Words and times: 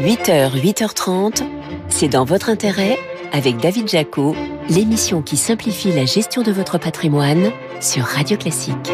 8h, 0.00 0.52
8h30, 0.58 1.42
c'est 1.90 2.08
dans 2.08 2.24
votre 2.24 2.48
intérêt 2.48 2.98
avec 3.32 3.58
David 3.58 3.86
Jaco, 3.86 4.34
l'émission 4.70 5.20
qui 5.20 5.36
simplifie 5.36 5.92
la 5.92 6.06
gestion 6.06 6.40
de 6.40 6.50
votre 6.50 6.78
patrimoine 6.78 7.50
sur 7.82 8.04
Radio 8.04 8.38
Classique. 8.38 8.90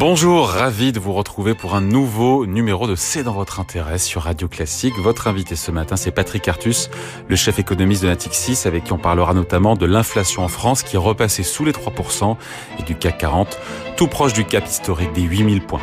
Bonjour, 0.00 0.48
ravi 0.48 0.92
de 0.92 0.98
vous 0.98 1.12
retrouver 1.12 1.54
pour 1.54 1.74
un 1.74 1.82
nouveau 1.82 2.46
numéro 2.46 2.86
de 2.86 2.94
C'est 2.94 3.22
dans 3.22 3.34
votre 3.34 3.60
intérêt 3.60 3.98
sur 3.98 4.22
Radio 4.22 4.48
Classique. 4.48 4.94
Votre 4.96 5.28
invité 5.28 5.56
ce 5.56 5.70
matin, 5.70 5.96
c'est 5.96 6.10
Patrick 6.10 6.48
Artus, 6.48 6.88
le 7.28 7.36
chef 7.36 7.58
économiste 7.58 8.04
de 8.04 8.08
Natixis, 8.08 8.62
avec 8.64 8.84
qui 8.84 8.94
on 8.94 8.98
parlera 8.98 9.34
notamment 9.34 9.76
de 9.76 9.84
l'inflation 9.84 10.42
en 10.42 10.48
France 10.48 10.84
qui 10.84 10.96
est 10.96 10.98
repassée 10.98 11.42
sous 11.42 11.66
les 11.66 11.72
3% 11.72 12.34
et 12.78 12.82
du 12.82 12.96
CAC 12.96 13.18
40, 13.18 13.58
tout 13.98 14.06
proche 14.06 14.32
du 14.32 14.46
cap 14.46 14.66
historique 14.66 15.12
des 15.12 15.20
8000 15.20 15.60
points. 15.60 15.82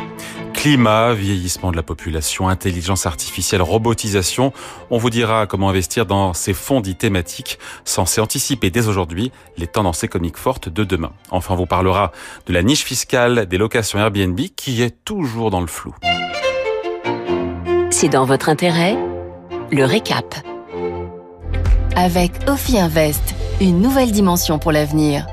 Climat, 0.58 1.14
vieillissement 1.14 1.70
de 1.70 1.76
la 1.76 1.84
population, 1.84 2.48
intelligence 2.48 3.06
artificielle, 3.06 3.62
robotisation. 3.62 4.52
On 4.90 4.98
vous 4.98 5.08
dira 5.08 5.46
comment 5.46 5.68
investir 5.68 6.04
dans 6.04 6.34
ces 6.34 6.52
fonds 6.52 6.80
dits 6.80 6.96
thématiques 6.96 7.60
censés 7.84 8.20
anticiper 8.20 8.68
dès 8.68 8.88
aujourd'hui 8.88 9.30
les 9.56 9.68
tendances 9.68 10.02
économiques 10.02 10.36
fortes 10.36 10.68
de 10.68 10.82
demain. 10.82 11.12
Enfin, 11.30 11.54
on 11.54 11.56
vous 11.58 11.66
parlera 11.66 12.10
de 12.46 12.52
la 12.52 12.64
niche 12.64 12.82
fiscale 12.82 13.46
des 13.46 13.56
locations 13.56 14.00
Airbnb 14.00 14.36
qui 14.56 14.82
est 14.82 15.04
toujours 15.04 15.52
dans 15.52 15.60
le 15.60 15.68
flou. 15.68 15.94
C'est 17.90 18.08
dans 18.08 18.24
votre 18.24 18.48
intérêt? 18.48 18.98
Le 19.70 19.84
récap. 19.84 20.34
Avec 21.94 22.32
Ophi 22.48 22.80
Invest, 22.80 23.36
une 23.60 23.80
nouvelle 23.80 24.10
dimension 24.10 24.58
pour 24.58 24.72
l'avenir. 24.72 25.24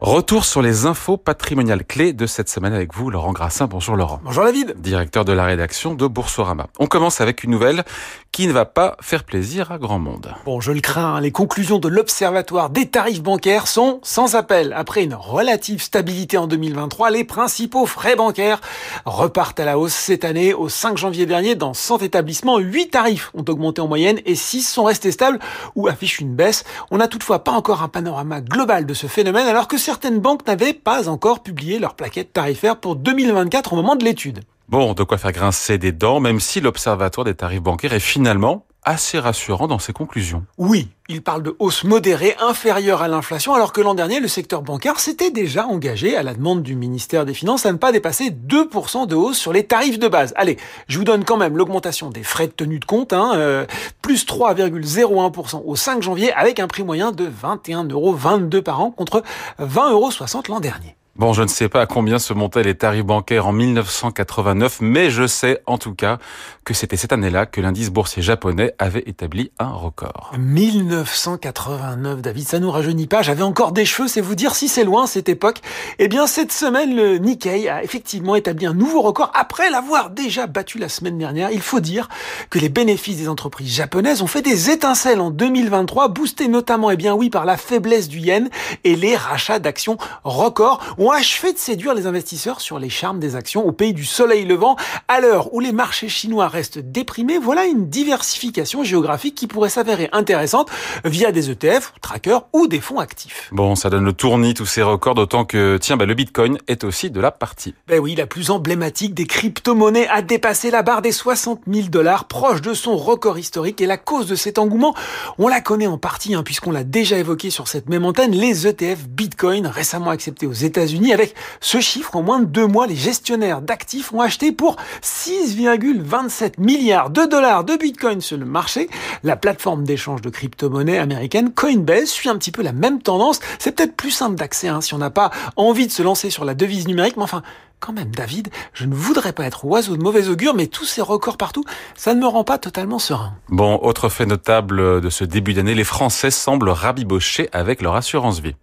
Retour 0.00 0.44
sur 0.44 0.62
les 0.62 0.86
infos 0.86 1.16
patrimoniales 1.16 1.84
clés 1.84 2.12
de 2.12 2.26
cette 2.26 2.48
semaine 2.48 2.72
avec 2.72 2.94
vous, 2.94 3.10
Laurent 3.10 3.32
Grassin. 3.32 3.66
Bonjour 3.66 3.96
Laurent. 3.96 4.20
Bonjour 4.22 4.44
David. 4.44 4.80
Directeur 4.80 5.24
de 5.24 5.32
la 5.32 5.44
rédaction 5.44 5.94
de 5.94 6.06
Boursorama. 6.06 6.68
On 6.78 6.86
commence 6.86 7.20
avec 7.20 7.42
une 7.42 7.50
nouvelle 7.50 7.82
qui 8.30 8.46
ne 8.46 8.52
va 8.52 8.64
pas 8.64 8.96
faire 9.00 9.24
plaisir 9.24 9.72
à 9.72 9.78
grand 9.78 9.98
monde. 9.98 10.32
Bon, 10.44 10.60
je 10.60 10.70
le 10.70 10.80
crains, 10.80 11.16
hein. 11.16 11.20
les 11.20 11.32
conclusions 11.32 11.80
de 11.80 11.88
l'Observatoire 11.88 12.70
des 12.70 12.86
tarifs 12.86 13.24
bancaires 13.24 13.66
sont 13.66 13.98
sans 14.04 14.36
appel. 14.36 14.72
Après 14.76 15.02
une 15.02 15.14
relative 15.14 15.82
stabilité 15.82 16.38
en 16.38 16.46
2023, 16.46 17.10
les 17.10 17.24
principaux 17.24 17.84
frais 17.84 18.14
bancaires 18.14 18.60
repartent 19.04 19.58
à 19.58 19.64
la 19.64 19.80
hausse 19.80 19.94
cette 19.94 20.24
année. 20.24 20.54
Au 20.54 20.68
5 20.68 20.96
janvier 20.96 21.26
dernier, 21.26 21.56
dans 21.56 21.74
100 21.74 21.98
établissements, 22.02 22.58
8 22.58 22.90
tarifs 22.90 23.32
ont 23.34 23.44
augmenté 23.48 23.80
en 23.80 23.88
moyenne 23.88 24.20
et 24.24 24.36
6 24.36 24.62
sont 24.62 24.84
restés 24.84 25.10
stables 25.10 25.40
ou 25.74 25.88
affichent 25.88 26.20
une 26.20 26.36
baisse. 26.36 26.62
On 26.92 26.98
n'a 26.98 27.08
toutefois 27.08 27.42
pas 27.42 27.50
encore 27.50 27.82
un 27.82 27.88
panorama 27.88 28.40
global 28.40 28.86
de 28.86 28.94
ce 28.94 29.08
phénomène 29.08 29.48
alors 29.48 29.66
que 29.66 29.78
certaines 29.88 30.20
banques 30.20 30.46
n'avaient 30.46 30.74
pas 30.74 31.08
encore 31.08 31.42
publié 31.42 31.78
leur 31.78 31.94
plaquette 31.94 32.34
tarifaire 32.34 32.78
pour 32.78 32.94
2024 32.94 33.72
au 33.72 33.76
moment 33.76 33.96
de 33.96 34.04
l'étude. 34.04 34.40
Bon, 34.68 34.92
de 34.92 35.02
quoi 35.02 35.16
faire 35.16 35.32
grincer 35.32 35.78
des 35.78 35.92
dents, 35.92 36.20
même 36.20 36.40
si 36.40 36.60
l'Observatoire 36.60 37.24
des 37.24 37.32
tarifs 37.32 37.62
bancaires 37.62 37.94
est 37.94 37.98
finalement 37.98 38.66
assez 38.88 39.18
rassurant 39.18 39.68
dans 39.68 39.78
ses 39.78 39.92
conclusions. 39.92 40.44
Oui, 40.56 40.88
il 41.10 41.22
parle 41.22 41.42
de 41.42 41.54
hausse 41.58 41.84
modérée 41.84 42.34
inférieure 42.40 43.02
à 43.02 43.08
l'inflation, 43.08 43.52
alors 43.52 43.74
que 43.74 43.82
l'an 43.82 43.94
dernier, 43.94 44.18
le 44.18 44.28
secteur 44.28 44.62
bancaire 44.62 44.98
s'était 44.98 45.30
déjà 45.30 45.66
engagé, 45.66 46.16
à 46.16 46.22
la 46.22 46.32
demande 46.32 46.62
du 46.62 46.74
ministère 46.74 47.26
des 47.26 47.34
Finances, 47.34 47.66
à 47.66 47.72
ne 47.72 47.76
pas 47.76 47.92
dépasser 47.92 48.30
2% 48.30 49.06
de 49.06 49.14
hausse 49.14 49.36
sur 49.36 49.52
les 49.52 49.64
tarifs 49.64 49.98
de 49.98 50.08
base. 50.08 50.32
Allez, 50.36 50.56
je 50.88 50.96
vous 50.96 51.04
donne 51.04 51.24
quand 51.24 51.36
même 51.36 51.58
l'augmentation 51.58 52.08
des 52.08 52.22
frais 52.22 52.46
de 52.46 52.52
tenue 52.52 52.78
de 52.78 52.86
compte, 52.86 53.12
hein, 53.12 53.32
euh, 53.36 53.66
plus 54.00 54.24
3,01% 54.24 55.62
au 55.66 55.76
5 55.76 56.02
janvier, 56.02 56.32
avec 56.32 56.58
un 56.58 56.66
prix 56.66 56.82
moyen 56.82 57.12
de 57.12 57.26
21,22 57.26 57.92
euros 57.92 58.62
par 58.62 58.80
an 58.80 58.90
contre 58.90 59.22
20,60 59.60 59.92
euros 59.92 60.10
l'an 60.48 60.60
dernier. 60.60 60.97
Bon, 61.18 61.32
je 61.32 61.42
ne 61.42 61.48
sais 61.48 61.68
pas 61.68 61.80
à 61.80 61.86
combien 61.86 62.20
se 62.20 62.32
montaient 62.32 62.62
les 62.62 62.76
tarifs 62.76 63.04
bancaires 63.04 63.48
en 63.48 63.52
1989, 63.52 64.78
mais 64.80 65.10
je 65.10 65.26
sais 65.26 65.60
en 65.66 65.76
tout 65.76 65.92
cas 65.92 66.18
que 66.64 66.74
c'était 66.74 66.96
cette 66.96 67.12
année-là 67.12 67.44
que 67.44 67.60
l'indice 67.60 67.90
boursier 67.90 68.22
japonais 68.22 68.72
avait 68.78 69.02
établi 69.04 69.50
un 69.58 69.70
record. 69.70 70.32
1989, 70.38 72.22
David, 72.22 72.46
ça 72.46 72.60
nous 72.60 72.70
rajeunit 72.70 73.08
pas. 73.08 73.22
J'avais 73.22 73.42
encore 73.42 73.72
des 73.72 73.84
cheveux, 73.84 74.06
c'est 74.06 74.20
vous 74.20 74.36
dire 74.36 74.54
si 74.54 74.68
c'est 74.68 74.84
loin 74.84 75.08
cette 75.08 75.28
époque. 75.28 75.60
Eh 75.98 76.06
bien, 76.06 76.28
cette 76.28 76.52
semaine, 76.52 76.94
le 76.94 77.18
Nikkei 77.18 77.68
a 77.68 77.82
effectivement 77.82 78.36
établi 78.36 78.66
un 78.66 78.74
nouveau 78.74 79.02
record 79.02 79.32
après 79.34 79.70
l'avoir 79.70 80.10
déjà 80.10 80.46
battu 80.46 80.78
la 80.78 80.88
semaine 80.88 81.18
dernière. 81.18 81.50
Il 81.50 81.62
faut 81.62 81.80
dire 81.80 82.08
que 82.48 82.60
les 82.60 82.68
bénéfices 82.68 83.16
des 83.16 83.28
entreprises 83.28 83.74
japonaises 83.74 84.22
ont 84.22 84.28
fait 84.28 84.42
des 84.42 84.70
étincelles 84.70 85.20
en 85.20 85.32
2023, 85.32 86.06
boostés 86.10 86.46
notamment, 86.46 86.92
eh 86.92 86.96
bien 86.96 87.14
oui, 87.14 87.28
par 87.28 87.44
la 87.44 87.56
faiblesse 87.56 88.08
du 88.08 88.20
yen 88.20 88.48
et 88.84 88.94
les 88.94 89.16
rachats 89.16 89.58
d'actions 89.58 89.98
records 90.22 90.94
ont 91.08 91.12
achevé 91.12 91.54
de 91.54 91.58
séduire 91.58 91.94
les 91.94 92.06
investisseurs 92.06 92.60
sur 92.60 92.78
les 92.78 92.90
charmes 92.90 93.18
des 93.18 93.34
actions 93.34 93.66
au 93.66 93.72
pays 93.72 93.94
du 93.94 94.04
soleil 94.04 94.44
levant. 94.44 94.76
À 95.08 95.20
l'heure 95.20 95.54
où 95.54 95.60
les 95.60 95.72
marchés 95.72 96.10
chinois 96.10 96.48
restent 96.48 96.80
déprimés, 96.80 97.38
voilà 97.38 97.64
une 97.64 97.88
diversification 97.88 98.84
géographique 98.84 99.34
qui 99.34 99.46
pourrait 99.46 99.70
s'avérer 99.70 100.10
intéressante 100.12 100.68
via 101.06 101.32
des 101.32 101.50
ETF, 101.50 101.94
trackers 102.02 102.44
ou 102.52 102.66
des 102.66 102.80
fonds 102.80 102.98
actifs. 102.98 103.48
Bon, 103.52 103.74
ça 103.74 103.88
donne 103.88 104.04
le 104.04 104.12
tournis 104.12 104.52
tous 104.52 104.66
ces 104.66 104.82
records, 104.82 105.14
d'autant 105.14 105.46
que, 105.46 105.78
tiens, 105.80 105.96
bah, 105.96 106.04
le 106.04 106.12
Bitcoin 106.12 106.58
est 106.68 106.84
aussi 106.84 107.10
de 107.10 107.20
la 107.20 107.30
partie. 107.30 107.74
Ben 107.86 108.00
oui, 108.00 108.14
la 108.14 108.26
plus 108.26 108.50
emblématique 108.50 109.14
des 109.14 109.26
crypto-monnaies 109.26 110.08
a 110.08 110.20
dépassé 110.20 110.70
la 110.70 110.82
barre 110.82 111.00
des 111.00 111.12
60 111.12 111.62
000 111.66 111.88
dollars, 111.88 112.26
proche 112.26 112.60
de 112.60 112.74
son 112.74 112.98
record 112.98 113.38
historique. 113.38 113.80
Et 113.80 113.86
la 113.86 113.96
cause 113.96 114.26
de 114.26 114.34
cet 114.34 114.58
engouement, 114.58 114.94
on 115.38 115.48
la 115.48 115.62
connaît 115.62 115.86
en 115.86 115.96
partie, 115.96 116.34
hein, 116.34 116.42
puisqu'on 116.42 116.70
l'a 116.70 116.84
déjà 116.84 117.16
évoqué 117.16 117.48
sur 117.48 117.66
cette 117.66 117.88
même 117.88 118.04
antenne, 118.04 118.32
les 118.32 118.66
ETF 118.66 119.08
Bitcoin 119.08 119.66
récemment 119.66 120.10
acceptés 120.10 120.46
aux 120.46 120.52
États-Unis 120.52 120.97
avec 121.12 121.34
ce 121.60 121.80
chiffre, 121.80 122.16
en 122.16 122.22
moins 122.22 122.40
de 122.40 122.44
deux 122.44 122.66
mois, 122.66 122.86
les 122.86 122.96
gestionnaires 122.96 123.62
d'actifs 123.62 124.12
ont 124.12 124.20
acheté 124.20 124.52
pour 124.52 124.76
6,27 125.02 126.54
milliards 126.58 127.10
de 127.10 127.24
dollars 127.24 127.64
de 127.64 127.76
Bitcoin 127.76 128.20
sur 128.20 128.36
le 128.36 128.44
marché. 128.44 128.90
La 129.22 129.36
plateforme 129.36 129.84
d'échange 129.84 130.20
de 130.20 130.28
crypto-monnaies 130.28 130.98
américaine 130.98 131.52
Coinbase 131.52 132.08
suit 132.08 132.28
un 132.28 132.36
petit 132.36 132.50
peu 132.50 132.62
la 132.62 132.72
même 132.72 133.00
tendance. 133.00 133.40
C'est 133.58 133.72
peut-être 133.72 133.96
plus 133.96 134.10
simple 134.10 134.36
d'accès 134.36 134.68
hein, 134.68 134.80
si 134.80 134.94
on 134.94 134.98
n'a 134.98 135.10
pas 135.10 135.30
envie 135.56 135.86
de 135.86 135.92
se 135.92 136.02
lancer 136.02 136.30
sur 136.30 136.44
la 136.44 136.54
devise 136.54 136.88
numérique, 136.88 137.16
mais 137.16 137.22
enfin, 137.22 137.42
quand 137.80 137.92
même, 137.92 138.10
David, 138.10 138.48
je 138.74 138.84
ne 138.84 138.94
voudrais 138.94 139.32
pas 139.32 139.44
être 139.44 139.64
oiseau 139.64 139.96
de 139.96 140.02
mauvais 140.02 140.28
augure, 140.28 140.54
mais 140.54 140.66
tous 140.66 140.84
ces 140.84 141.00
records 141.00 141.36
partout, 141.36 141.64
ça 141.94 142.12
ne 142.14 142.20
me 142.20 142.26
rend 142.26 142.42
pas 142.42 142.58
totalement 142.58 142.98
serein. 142.98 143.34
Bon, 143.48 143.78
autre 143.82 144.08
fait 144.08 144.26
notable 144.26 145.00
de 145.00 145.10
ce 145.10 145.24
début 145.24 145.54
d'année, 145.54 145.74
les 145.74 145.84
Français 145.84 146.32
semblent 146.32 146.70
rabibocher 146.70 147.48
avec 147.52 147.80
leur 147.80 147.94
assurance 147.94 148.40
vie. 148.40 148.56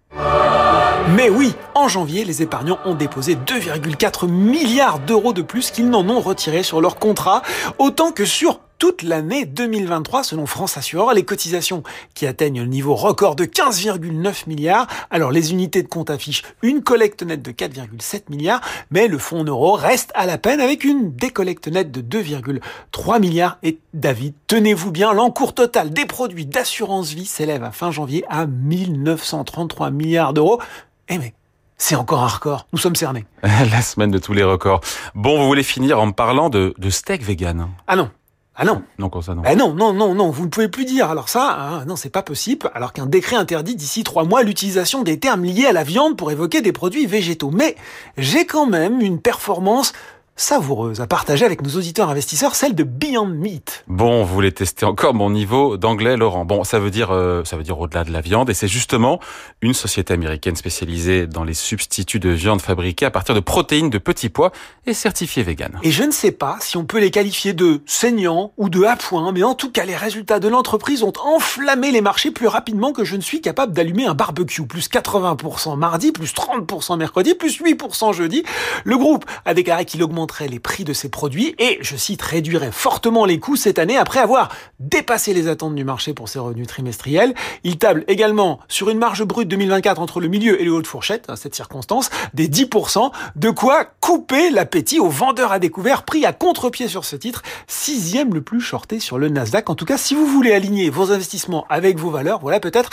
Mais 1.14 1.30
oui, 1.30 1.54
en 1.76 1.86
janvier, 1.86 2.24
les 2.24 2.42
épargnants 2.42 2.80
ont 2.84 2.94
déposé 2.94 3.36
2,4 3.36 4.28
milliards 4.28 4.98
d'euros 4.98 5.32
de 5.32 5.42
plus 5.42 5.70
qu'ils 5.70 5.88
n'en 5.88 6.08
ont 6.08 6.20
retiré 6.20 6.64
sur 6.64 6.80
leur 6.80 6.98
contrat, 6.98 7.42
autant 7.78 8.10
que 8.10 8.24
sur 8.24 8.58
toute 8.78 9.02
l'année 9.02 9.46
2023 9.46 10.22
selon 10.22 10.46
France 10.46 10.76
Assureur, 10.76 11.14
les 11.14 11.24
cotisations 11.24 11.82
qui 12.14 12.26
atteignent 12.26 12.60
le 12.60 12.66
niveau 12.66 12.94
record 12.94 13.36
de 13.36 13.44
15,9 13.44 14.48
milliards. 14.48 14.86
Alors 15.10 15.30
les 15.30 15.52
unités 15.52 15.82
de 15.82 15.88
compte 15.88 16.10
affichent 16.10 16.42
une 16.62 16.82
collecte 16.82 17.22
nette 17.22 17.42
de 17.42 17.52
4,7 17.52 18.24
milliards, 18.28 18.60
mais 18.90 19.08
le 19.08 19.18
fonds 19.18 19.40
en 19.40 19.44
euros 19.44 19.72
reste 19.72 20.10
à 20.14 20.26
la 20.26 20.38
peine 20.38 20.60
avec 20.60 20.84
une 20.84 21.14
décollecte 21.14 21.68
nette 21.68 21.90
de 21.90 22.02
2,3 22.02 23.20
milliards. 23.20 23.58
Et 23.62 23.78
David, 23.94 24.34
tenez-vous 24.46 24.90
bien, 24.90 25.14
l'encours 25.14 25.54
total 25.54 25.90
des 25.90 26.04
produits 26.04 26.46
d'assurance 26.46 27.12
vie 27.12 27.26
s'élève 27.26 27.64
à 27.64 27.70
fin 27.70 27.90
janvier 27.90 28.24
à 28.28 28.46
1933 28.46 29.90
milliards 29.90 30.34
d'euros. 30.34 30.60
Eh 31.08 31.18
mais 31.18 31.34
c'est 31.78 31.94
encore 31.94 32.22
un 32.22 32.28
record. 32.28 32.66
Nous 32.72 32.78
sommes 32.78 32.96
cernés. 32.96 33.26
La 33.42 33.82
semaine 33.82 34.10
de 34.10 34.18
tous 34.18 34.32
les 34.32 34.42
records. 34.42 34.80
Bon, 35.14 35.38
vous 35.38 35.46
voulez 35.46 35.62
finir 35.62 36.00
en 36.00 36.06
me 36.06 36.12
parlant 36.12 36.48
de, 36.48 36.74
de 36.78 36.90
steak 36.90 37.22
vegan 37.22 37.68
Ah 37.86 37.96
non. 37.96 38.10
Ah 38.58 38.64
non. 38.64 38.82
Non, 38.98 39.10
comme 39.10 39.20
ça, 39.20 39.34
non. 39.34 39.42
Ah 39.44 39.54
non, 39.54 39.74
non, 39.74 39.92
non, 39.92 40.14
non, 40.14 40.30
vous 40.30 40.44
ne 40.46 40.48
pouvez 40.48 40.68
plus 40.68 40.86
dire. 40.86 41.10
Alors 41.10 41.28
ça, 41.28 41.58
hein, 41.60 41.84
non, 41.84 41.94
c'est 41.94 42.08
pas 42.08 42.22
possible. 42.22 42.70
Alors 42.74 42.94
qu'un 42.94 43.04
décret 43.04 43.36
interdit 43.36 43.76
d'ici 43.76 44.02
trois 44.02 44.24
mois 44.24 44.42
l'utilisation 44.42 45.02
des 45.02 45.20
termes 45.20 45.44
liés 45.44 45.66
à 45.66 45.74
la 45.74 45.84
viande 45.84 46.16
pour 46.16 46.30
évoquer 46.30 46.62
des 46.62 46.72
produits 46.72 47.04
végétaux. 47.04 47.50
Mais 47.50 47.76
j'ai 48.16 48.46
quand 48.46 48.64
même 48.64 49.02
une 49.02 49.20
performance 49.20 49.92
savoureuse 50.36 51.00
à 51.00 51.06
partager 51.06 51.44
avec 51.44 51.62
nos 51.62 51.70
auditeurs 51.70 52.10
investisseurs, 52.10 52.54
celle 52.54 52.74
de 52.74 52.84
Beyond 52.84 53.26
Meat. 53.26 53.84
Bon, 53.88 54.22
vous 54.22 54.34
voulez 54.34 54.52
tester 54.52 54.84
encore 54.84 55.14
mon 55.14 55.30
niveau 55.30 55.78
d'anglais, 55.78 56.16
Laurent. 56.16 56.44
Bon, 56.44 56.62
ça 56.62 56.78
veut 56.78 56.90
dire, 56.90 57.10
euh, 57.10 57.42
ça 57.44 57.56
veut 57.56 57.62
dire 57.62 57.80
au-delà 57.80 58.04
de 58.04 58.12
la 58.12 58.20
viande, 58.20 58.50
et 58.50 58.54
c'est 58.54 58.68
justement 58.68 59.18
une 59.62 59.72
société 59.72 60.12
américaine 60.12 60.54
spécialisée 60.54 61.26
dans 61.26 61.42
les 61.42 61.54
substituts 61.54 62.20
de 62.20 62.28
viande 62.28 62.60
fabriqués 62.60 63.06
à 63.06 63.10
partir 63.10 63.34
de 63.34 63.40
protéines 63.40 63.88
de 63.88 63.98
petits 63.98 64.28
pois 64.28 64.52
et 64.86 64.92
certifiés 64.92 65.42
vegan. 65.42 65.80
Et 65.82 65.90
je 65.90 66.04
ne 66.04 66.10
sais 66.10 66.32
pas 66.32 66.58
si 66.60 66.76
on 66.76 66.84
peut 66.84 67.00
les 67.00 67.10
qualifier 67.10 67.54
de 67.54 67.80
saignants 67.86 68.52
ou 68.58 68.68
de 68.68 68.84
à 68.84 68.96
point, 68.96 69.32
mais 69.32 69.42
en 69.42 69.54
tout 69.54 69.72
cas, 69.72 69.86
les 69.86 69.96
résultats 69.96 70.38
de 70.38 70.48
l'entreprise 70.48 71.02
ont 71.02 71.14
enflammé 71.24 71.90
les 71.90 72.02
marchés 72.02 72.30
plus 72.30 72.46
rapidement 72.46 72.92
que 72.92 73.04
je 73.04 73.16
ne 73.16 73.22
suis 73.22 73.40
capable 73.40 73.72
d'allumer 73.72 74.06
un 74.06 74.14
barbecue. 74.14 74.66
Plus 74.66 74.88
80% 74.88 75.76
mardi, 75.78 76.12
plus 76.12 76.34
30% 76.34 76.98
mercredi, 76.98 77.34
plus 77.34 77.60
8% 77.60 78.12
jeudi. 78.12 78.42
Le 78.84 78.98
groupe 78.98 79.24
a 79.44 79.54
déclaré 79.54 79.84
qu'il 79.86 80.02
augmente 80.02 80.25
augmenterait 80.26 80.48
les 80.48 80.58
prix 80.58 80.82
de 80.82 80.92
ses 80.92 81.08
produits 81.08 81.54
et, 81.58 81.78
je 81.82 81.94
cite, 81.94 82.20
réduirait 82.20 82.72
fortement 82.72 83.26
les 83.26 83.38
coûts 83.38 83.54
cette 83.54 83.78
année 83.78 83.96
après 83.96 84.18
avoir 84.18 84.48
dépassé 84.80 85.32
les 85.32 85.46
attentes 85.46 85.76
du 85.76 85.84
marché 85.84 86.14
pour 86.14 86.28
ses 86.28 86.40
revenus 86.40 86.66
trimestriels. 86.66 87.32
Il 87.62 87.78
table 87.78 88.04
également 88.08 88.58
sur 88.66 88.90
une 88.90 88.98
marge 88.98 89.22
brute 89.24 89.46
2024 89.46 90.00
entre 90.00 90.18
le 90.18 90.26
milieu 90.26 90.60
et 90.60 90.64
le 90.64 90.72
haut 90.72 90.82
de 90.82 90.86
fourchette, 90.86 91.30
à 91.30 91.36
cette 91.36 91.54
circonstance, 91.54 92.10
des 92.34 92.48
10%, 92.48 93.12
de 93.36 93.50
quoi 93.50 93.84
couper 94.00 94.50
l'appétit 94.50 94.98
aux 94.98 95.08
vendeurs 95.08 95.52
à 95.52 95.60
découvert 95.60 96.02
pris 96.02 96.26
à 96.26 96.32
contre-pied 96.32 96.88
sur 96.88 97.04
ce 97.04 97.14
titre, 97.14 97.42
sixième 97.68 98.34
le 98.34 98.40
plus 98.40 98.60
shorté 98.60 98.98
sur 98.98 99.18
le 99.18 99.28
Nasdaq. 99.28 99.70
En 99.70 99.76
tout 99.76 99.84
cas, 99.84 99.96
si 99.96 100.16
vous 100.16 100.26
voulez 100.26 100.52
aligner 100.52 100.90
vos 100.90 101.12
investissements 101.12 101.66
avec 101.68 101.98
vos 101.98 102.10
valeurs, 102.10 102.40
voilà 102.40 102.58
peut-être 102.58 102.90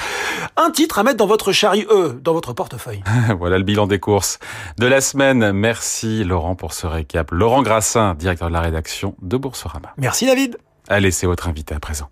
un 0.55 0.69
titre 0.69 0.99
à 0.99 1.03
mettre 1.03 1.17
dans 1.17 1.25
votre 1.25 1.51
chariot, 1.51 1.89
euh, 1.89 2.19
dans 2.21 2.33
votre 2.33 2.53
portefeuille. 2.53 3.01
voilà 3.39 3.57
le 3.57 3.63
bilan 3.63 3.87
des 3.87 3.99
courses 3.99 4.37
de 4.77 4.85
la 4.85 5.01
semaine. 5.01 5.51
Merci 5.51 6.23
Laurent 6.23 6.55
pour 6.55 6.73
ce 6.73 6.85
récap. 6.85 7.22
Laurent 7.31 7.61
Grassin, 7.61 8.15
directeur 8.15 8.47
de 8.47 8.53
la 8.53 8.61
rédaction 8.61 9.15
de 9.21 9.37
Boursorama. 9.37 9.93
Merci 9.97 10.25
David. 10.25 10.57
Allez, 10.87 11.11
c'est 11.11 11.27
votre 11.27 11.47
invité 11.47 11.73
à 11.75 11.79
présent. 11.79 12.09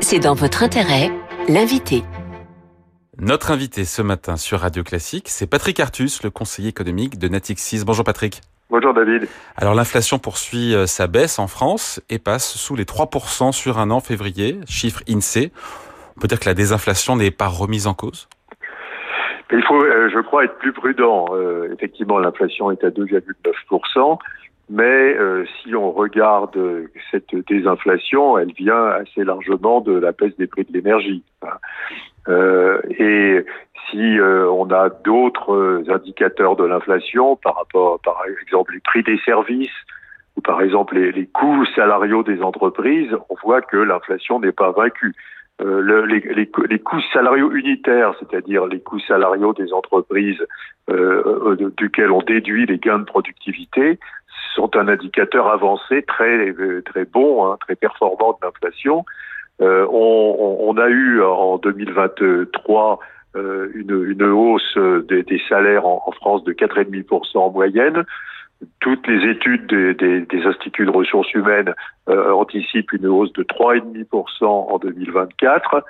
C'est 0.00 0.18
dans 0.18 0.34
votre 0.34 0.62
intérêt, 0.62 1.10
l'invité. 1.48 2.04
Notre 3.18 3.50
invité 3.50 3.84
ce 3.84 4.02
matin 4.02 4.36
sur 4.36 4.60
Radio 4.60 4.82
Classique, 4.82 5.28
c'est 5.28 5.46
Patrick 5.46 5.78
Artus, 5.78 6.22
le 6.22 6.30
conseiller 6.30 6.68
économique 6.68 7.18
de 7.18 7.28
Natixis. 7.28 7.84
Bonjour 7.84 8.04
Patrick. 8.04 8.40
Bonjour 8.70 8.92
David. 8.92 9.28
Alors 9.56 9.74
l'inflation 9.74 10.18
poursuit 10.18 10.74
euh, 10.74 10.86
sa 10.86 11.06
baisse 11.06 11.38
en 11.38 11.46
France 11.46 12.00
et 12.10 12.18
passe 12.18 12.56
sous 12.56 12.74
les 12.74 12.84
3% 12.84 13.52
sur 13.52 13.78
un 13.78 13.90
an 13.90 14.00
février, 14.00 14.58
chiffre 14.66 15.02
INSEE. 15.08 15.52
On 16.16 16.20
peut 16.20 16.28
dire 16.28 16.40
que 16.40 16.48
la 16.48 16.54
désinflation 16.54 17.16
n'est 17.16 17.30
pas 17.30 17.46
remise 17.46 17.86
en 17.86 17.94
cause? 17.94 18.28
Il 19.52 19.62
faut, 19.62 19.82
euh, 19.82 20.08
je 20.12 20.20
crois, 20.20 20.44
être 20.44 20.58
plus 20.58 20.72
prudent. 20.72 21.26
Euh, 21.32 21.72
effectivement, 21.72 22.18
l'inflation 22.18 22.70
est 22.70 22.82
à 22.84 22.90
2,9%. 22.90 24.18
Mais 24.70 25.14
si 25.62 25.74
on 25.74 25.90
regarde 25.90 26.58
cette 27.10 27.34
désinflation, 27.46 28.38
elle 28.38 28.52
vient 28.54 28.86
assez 28.86 29.22
largement 29.22 29.82
de 29.82 29.92
la 29.92 30.12
baisse 30.12 30.34
des 30.38 30.46
prix 30.46 30.64
de 30.64 30.72
l'énergie. 30.72 31.22
Euh, 32.28 32.80
et 32.98 33.44
si 33.90 34.18
euh, 34.18 34.48
on 34.50 34.70
a 34.70 34.88
d'autres 34.88 35.54
euh, 35.54 35.84
indicateurs 35.88 36.56
de 36.56 36.64
l'inflation 36.64 37.36
par 37.36 37.56
rapport, 37.56 38.00
par 38.00 38.22
exemple, 38.40 38.72
les 38.72 38.80
prix 38.80 39.02
des 39.02 39.18
services 39.24 39.68
ou 40.36 40.40
par 40.40 40.62
exemple 40.62 40.98
les 40.98 41.26
coûts 41.26 41.66
salariaux 41.76 42.22
des 42.22 42.42
entreprises, 42.42 43.14
on 43.28 43.36
voit 43.42 43.60
que 43.60 43.76
l'inflation 43.76 44.40
n'est 44.40 44.52
pas 44.52 44.72
vaincue. 44.72 45.14
Euh, 45.64 45.80
le, 45.80 46.04
les, 46.04 46.20
les, 46.68 46.78
coûts 46.78 47.00
salariaux 47.12 47.50
unitaires, 47.52 48.14
c'est-à-dire 48.18 48.66
les 48.66 48.80
coûts 48.80 49.00
salariaux 49.00 49.54
des 49.54 49.72
entreprises 49.72 50.44
euh, 50.90 51.56
duquel 51.78 52.10
on 52.10 52.20
déduit 52.20 52.66
les 52.66 52.78
gains 52.78 52.98
de 52.98 53.04
productivité, 53.04 53.98
sont 54.54 54.76
un 54.76 54.88
indicateur 54.88 55.48
avancé 55.48 56.02
très 56.02 56.52
très 56.84 57.04
bon, 57.06 57.46
hein, 57.46 57.56
très 57.60 57.76
performant 57.76 58.38
de 58.40 58.46
l'inflation. 58.46 59.04
Euh, 59.62 59.86
on, 59.90 60.76
a 60.76 60.88
eu 60.88 61.22
en 61.22 61.58
2023 61.58 62.98
euh, 63.36 63.70
une, 63.74 64.22
hausse 64.22 64.76
des, 65.08 65.42
salaires 65.48 65.86
en, 65.86 66.02
en, 66.06 66.12
France 66.12 66.44
de 66.44 66.52
4,5% 66.52 67.38
en 67.38 67.50
moyenne. 67.50 68.04
Toutes 68.80 69.06
les 69.06 69.30
études 69.30 69.66
des, 69.66 70.42
instituts 70.44 70.86
de 70.86 70.90
ressources 70.90 71.32
humaines 71.34 71.74
euh, 72.08 72.32
anticipent 72.32 72.92
une 72.92 73.06
hausse 73.06 73.32
de 73.32 73.42
3,5% 73.42 74.44
en 74.44 74.78
2024. 74.78 75.84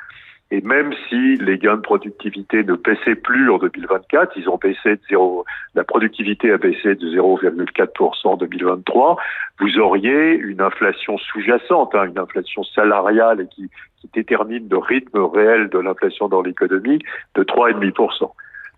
Et 0.50 0.60
même 0.60 0.92
si 1.08 1.36
les 1.36 1.58
gains 1.58 1.76
de 1.76 1.80
productivité 1.80 2.62
ne 2.62 2.74
baissaient 2.74 3.14
plus 3.14 3.50
en 3.50 3.58
2024, 3.58 4.36
ils 4.36 4.48
ont 4.48 4.58
baissé 4.58 4.90
de 4.96 5.00
0, 5.08 5.44
la 5.74 5.84
productivité 5.84 6.52
a 6.52 6.58
baissé 6.58 6.94
de 6.94 7.08
0,4% 7.08 8.28
en 8.28 8.36
2023, 8.36 9.16
vous 9.58 9.78
auriez 9.78 10.34
une 10.34 10.60
inflation 10.60 11.18
sous-jacente, 11.18 11.94
hein, 11.94 12.04
une 12.04 12.18
inflation 12.18 12.62
salariale 12.62 13.48
qui 13.48 13.70
détermine 14.12 14.68
le 14.70 14.78
rythme 14.78 15.18
réel 15.24 15.70
de 15.70 15.78
l'inflation 15.78 16.28
dans 16.28 16.42
l'économie 16.42 17.00
de 17.34 17.42
3,5%. 17.42 18.30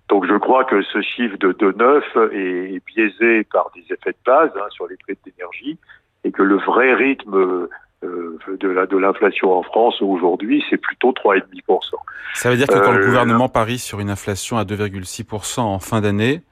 Donc 0.09 0.27
je 0.27 0.37
crois 0.37 0.65
que 0.65 0.83
ce 0.83 1.01
chiffre 1.03 1.37
de 1.39 1.53
2,9 1.53 2.33
est 2.33 2.85
biaisé 2.87 3.45
par 3.45 3.71
des 3.75 3.83
effets 3.93 4.13
de 4.13 4.25
base 4.25 4.51
hein, 4.57 4.67
sur 4.71 4.87
les 4.87 4.97
prix 4.97 5.19
d'énergie 5.25 5.79
et 6.25 6.33
que 6.33 6.43
le 6.43 6.57
vrai 6.57 6.95
rythme 6.95 7.69
euh, 8.05 8.39
de 8.61 8.69
la 8.69 8.87
de 8.87 8.97
l'inflation 8.97 9.53
en 9.53 9.63
France 9.63 10.03
aujourd'hui, 10.03 10.63
c'est 10.69 10.77
plutôt 10.77 11.13
3,5%. 11.13 11.95
Ça 12.35 12.51
veut 12.51 12.57
dire 12.57 12.67
que 12.67 12.79
quand 12.79 12.93
le 12.93 13.03
euh, 13.03 13.07
gouvernement 13.07 13.49
parie 13.49 13.79
sur 13.79 14.01
une 14.01 14.11
inflation 14.11 14.59
à 14.59 14.65
2,6% 14.65 15.61
en 15.61 15.79
fin 15.79 16.03
d'année, 16.03 16.43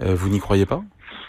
euh, 0.00 0.14
vous 0.14 0.28
n'y 0.28 0.40
croyez 0.40 0.64
pas? 0.66 0.80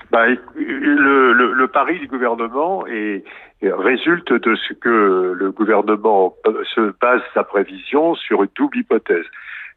Bah, 0.10 0.28
le, 0.28 1.34
le, 1.34 1.54
le, 1.54 1.68
pari 1.68 2.00
du 2.00 2.08
gouvernement 2.08 2.86
est, 2.88 3.24
résulte 3.62 4.32
de 4.34 4.56
ce 4.56 4.74
que 4.74 5.34
le 5.38 5.52
gouvernement 5.52 6.36
se 6.74 6.94
base 7.02 7.22
sa 7.34 7.44
prévision 7.44 8.16
sur 8.16 8.44
une 8.44 8.50
double 8.56 8.80
hypothèse. 8.80 9.26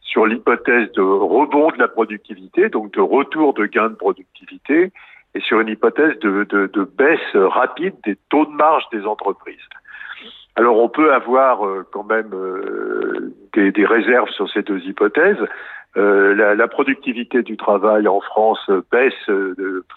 Sur 0.05 0.27
l'hypothèse 0.27 0.93
de 0.93 1.01
rebond 1.01 1.71
de 1.71 1.79
la 1.79 1.89
productivité, 1.89 2.69
donc 2.69 2.93
de 2.93 3.01
retour 3.01 3.55
de 3.55 3.67
gain 3.67 3.89
de 3.89 3.95
productivité, 3.95 4.93
et 5.35 5.41
sur 5.41 5.61
une 5.61 5.69
hypothèse 5.69 6.19
de, 6.21 6.89
baisse 6.97 7.35
rapide 7.35 7.95
des 8.05 8.17
taux 8.29 8.47
de 8.47 8.53
marge 8.53 8.85
des 8.93 9.05
entreprises. 9.05 9.69
Alors 10.57 10.79
on 10.79 10.89
peut 10.89 11.13
avoir 11.13 11.67
euh, 11.67 11.85
quand 11.93 12.05
même 12.05 12.31
euh, 12.33 13.35
des, 13.55 13.85
réserves 13.85 14.31
sur 14.31 14.49
ces 14.51 14.63
deux 14.63 14.79
hypothèses. 14.81 15.45
Euh, 15.97 16.35
la, 16.55 16.69
productivité 16.69 17.43
du 17.43 17.57
travail 17.57 18.09
en 18.09 18.21
France 18.21 18.69
baisse 18.91 19.31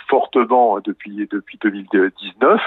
fortement 0.08 0.80
depuis 0.80 1.28
depuis 1.32 1.58
2019. 1.62 2.62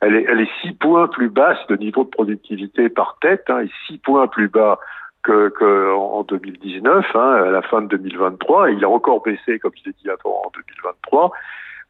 Elle 0.00 0.14
est, 0.14 0.26
elle 0.28 0.40
est 0.40 0.50
six 0.62 0.72
points 0.72 1.06
plus 1.06 1.28
basse 1.28 1.58
de 1.68 1.76
niveau 1.76 2.04
de 2.04 2.10
productivité 2.10 2.88
par 2.88 3.18
tête 3.20 3.44
hein, 3.48 3.60
et 3.60 3.70
six 3.86 3.98
points 3.98 4.26
plus 4.28 4.48
bas 4.48 4.78
que, 5.22 5.48
que 5.50 5.92
en 5.94 6.22
2019, 6.22 7.06
hein, 7.14 7.20
à 7.20 7.50
la 7.50 7.62
fin 7.62 7.82
de 7.82 7.88
2023. 7.88 8.70
Et 8.70 8.74
il 8.74 8.84
a 8.84 8.88
encore 8.88 9.22
baissé, 9.22 9.58
comme 9.58 9.72
je 9.76 9.90
l'ai 9.90 9.96
dit 10.02 10.08
avant, 10.08 10.42
en 10.44 10.50
2023. 10.54 11.32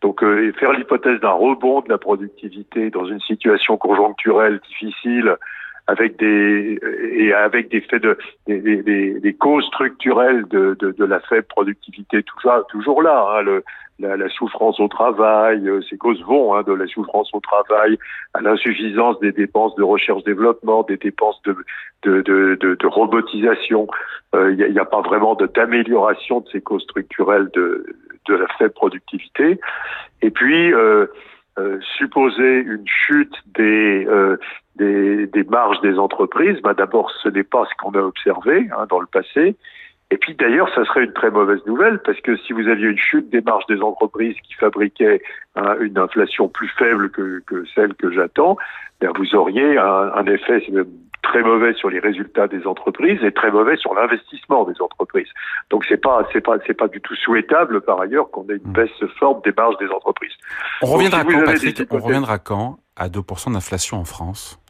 Donc 0.00 0.23
euh, 0.23 0.53
faire 0.59 0.73
l'hypothèse 0.73 1.21
d'un 1.21 1.32
rebond 1.32 1.81
de 1.81 1.88
la 1.88 1.99
productivité 1.99 2.91
dans 2.91 3.05
une 3.05 3.21
situation 3.21 3.77
conjoncturelle 3.77 4.61
difficile 4.67 5.37
avec 5.91 6.19
des 6.19 6.79
et 7.13 7.33
avec 7.33 7.71
des 7.71 7.81
faits 7.81 8.03
de 8.03 8.17
des, 8.47 8.61
des, 8.61 9.21
des 9.21 9.35
causes 9.35 9.67
structurelles 9.67 10.45
de, 10.49 10.77
de, 10.79 10.93
de, 10.93 11.05
la 11.05 11.21
faible 11.21 11.47
productivité 11.49 12.23
toujours 12.69 13.03
là 13.03 13.27
hein, 13.31 13.43
le, 13.43 13.65
la, 13.99 14.17
la, 14.17 14.29
souffrance 14.29 14.79
au 14.79 14.89
travail 14.89 15.69
euh, 15.69 15.81
ces 15.89 15.99
causes 15.99 16.23
vont 16.23 16.55
hein, 16.55 16.63
de 16.63 16.73
la 16.73 16.87
souffrance 16.87 17.31
au 17.35 17.41
travail 17.41 17.99
à 18.35 18.41
l'insuffisance 18.41 19.19
des 19.21 19.33
dépenses 19.33 19.75
de 19.75 19.83
recherche 19.83 20.23
développement 20.25 20.83
des 20.85 20.97
dépenses 20.97 21.41
de 21.43 21.57
de, 22.05 22.23
de, 22.23 22.87
robotisation 22.87 23.87
euh, 24.35 24.53
il 24.53 24.73
n'y 24.73 24.79
a, 24.79 24.83
a, 24.83 24.85
pas 24.87 25.03
vraiment 25.03 25.35
d'amélioration 25.35 26.41
de 26.41 26.49
ces 26.53 26.61
causes 26.61 26.85
structurelles 26.85 27.51
de 27.53 27.85
de 28.29 28.35
la 28.35 28.47
faible 28.59 28.75
productivité. 28.75 29.59
Et 30.23 30.31
puis, 30.31 30.73
euh, 30.73 31.07
euh, 31.59 31.79
supposer 31.99 32.61
une 32.61 32.87
chute 32.87 33.35
des, 33.55 34.07
euh, 34.07 34.37
des, 34.81 35.27
des, 35.27 35.45
marges 35.45 35.81
des 35.83 35.99
entreprises, 35.99 36.61
bah 36.63 36.75
d'abord, 36.75 37.11
ce 37.23 37.29
n'est 37.29 37.45
pas 37.45 37.65
ce 37.71 37.75
qu'on 37.81 37.93
a 37.93 38.03
observé 38.03 38.69
hein, 38.77 38.87
dans 38.89 39.01
le 39.01 39.07
passé. 39.07 39.57
Et 40.11 40.17
puis 40.17 40.35
d'ailleurs, 40.35 40.69
ça 40.75 40.85
serait 40.87 41.05
une 41.05 41.13
très 41.13 41.31
mauvaise 41.31 41.65
nouvelle 41.67 42.01
parce 42.01 42.21
que 42.21 42.37
si 42.39 42.53
vous 42.53 42.67
aviez 42.67 42.89
une 42.89 42.99
chute 42.99 43.31
des 43.31 43.43
marges 43.43 43.67
des 43.67 43.81
entreprises 43.81 44.35
qui 44.43 44.55
fabriquaient 44.55 45.23
hein, 45.55 45.77
une 45.81 45.99
inflation 45.99 46.49
plus 46.49 46.69
faible 46.79 47.11
que, 47.11 47.43
que 47.47 47.65
celle 47.75 47.95
que 47.95 48.11
j'attends, 48.11 48.57
ben 49.01 49.13
vous 49.17 49.37
auriez 49.37 49.79
un, 49.79 50.13
un 50.15 50.25
effet 50.25 50.67
très 51.23 51.43
mauvais 51.43 51.75
sur 51.75 51.91
les 51.91 52.01
résultats 52.01 52.49
des 52.49 52.67
entreprises 52.67 53.23
et 53.23 53.31
très 53.31 53.53
mauvais 53.53 53.77
sur 53.77 53.95
l'investissement 53.95 54.65
des 54.65 54.81
entreprises. 54.81 55.29
Donc 55.71 55.85
c'est 55.89 56.01
pas 56.01 56.27
c'est 56.33 56.41
pas 56.41 56.57
c'est 56.67 56.75
pas 56.75 56.89
du 56.89 57.01
tout 57.01 57.15
souhaitable 57.15 57.83
par 57.83 58.01
ailleurs 58.01 58.31
qu'on 58.31 58.45
ait 58.49 58.57
une 58.57 58.71
hmm. 58.71 58.73
baisse 58.73 59.05
forte 59.19 59.45
des 59.45 59.53
marges 59.57 59.77
des 59.79 59.89
entreprises. 59.91 60.33
On 60.83 60.87
reviendra 60.87 61.23
quand 61.23 61.45
Patrick, 61.45 61.87
on 61.93 61.99
reviendra 61.99 62.39
quand 62.39 62.79
à 62.97 63.09
2% 63.09 63.53
d'inflation 63.55 63.97
en 63.99 64.05
France? 64.05 64.61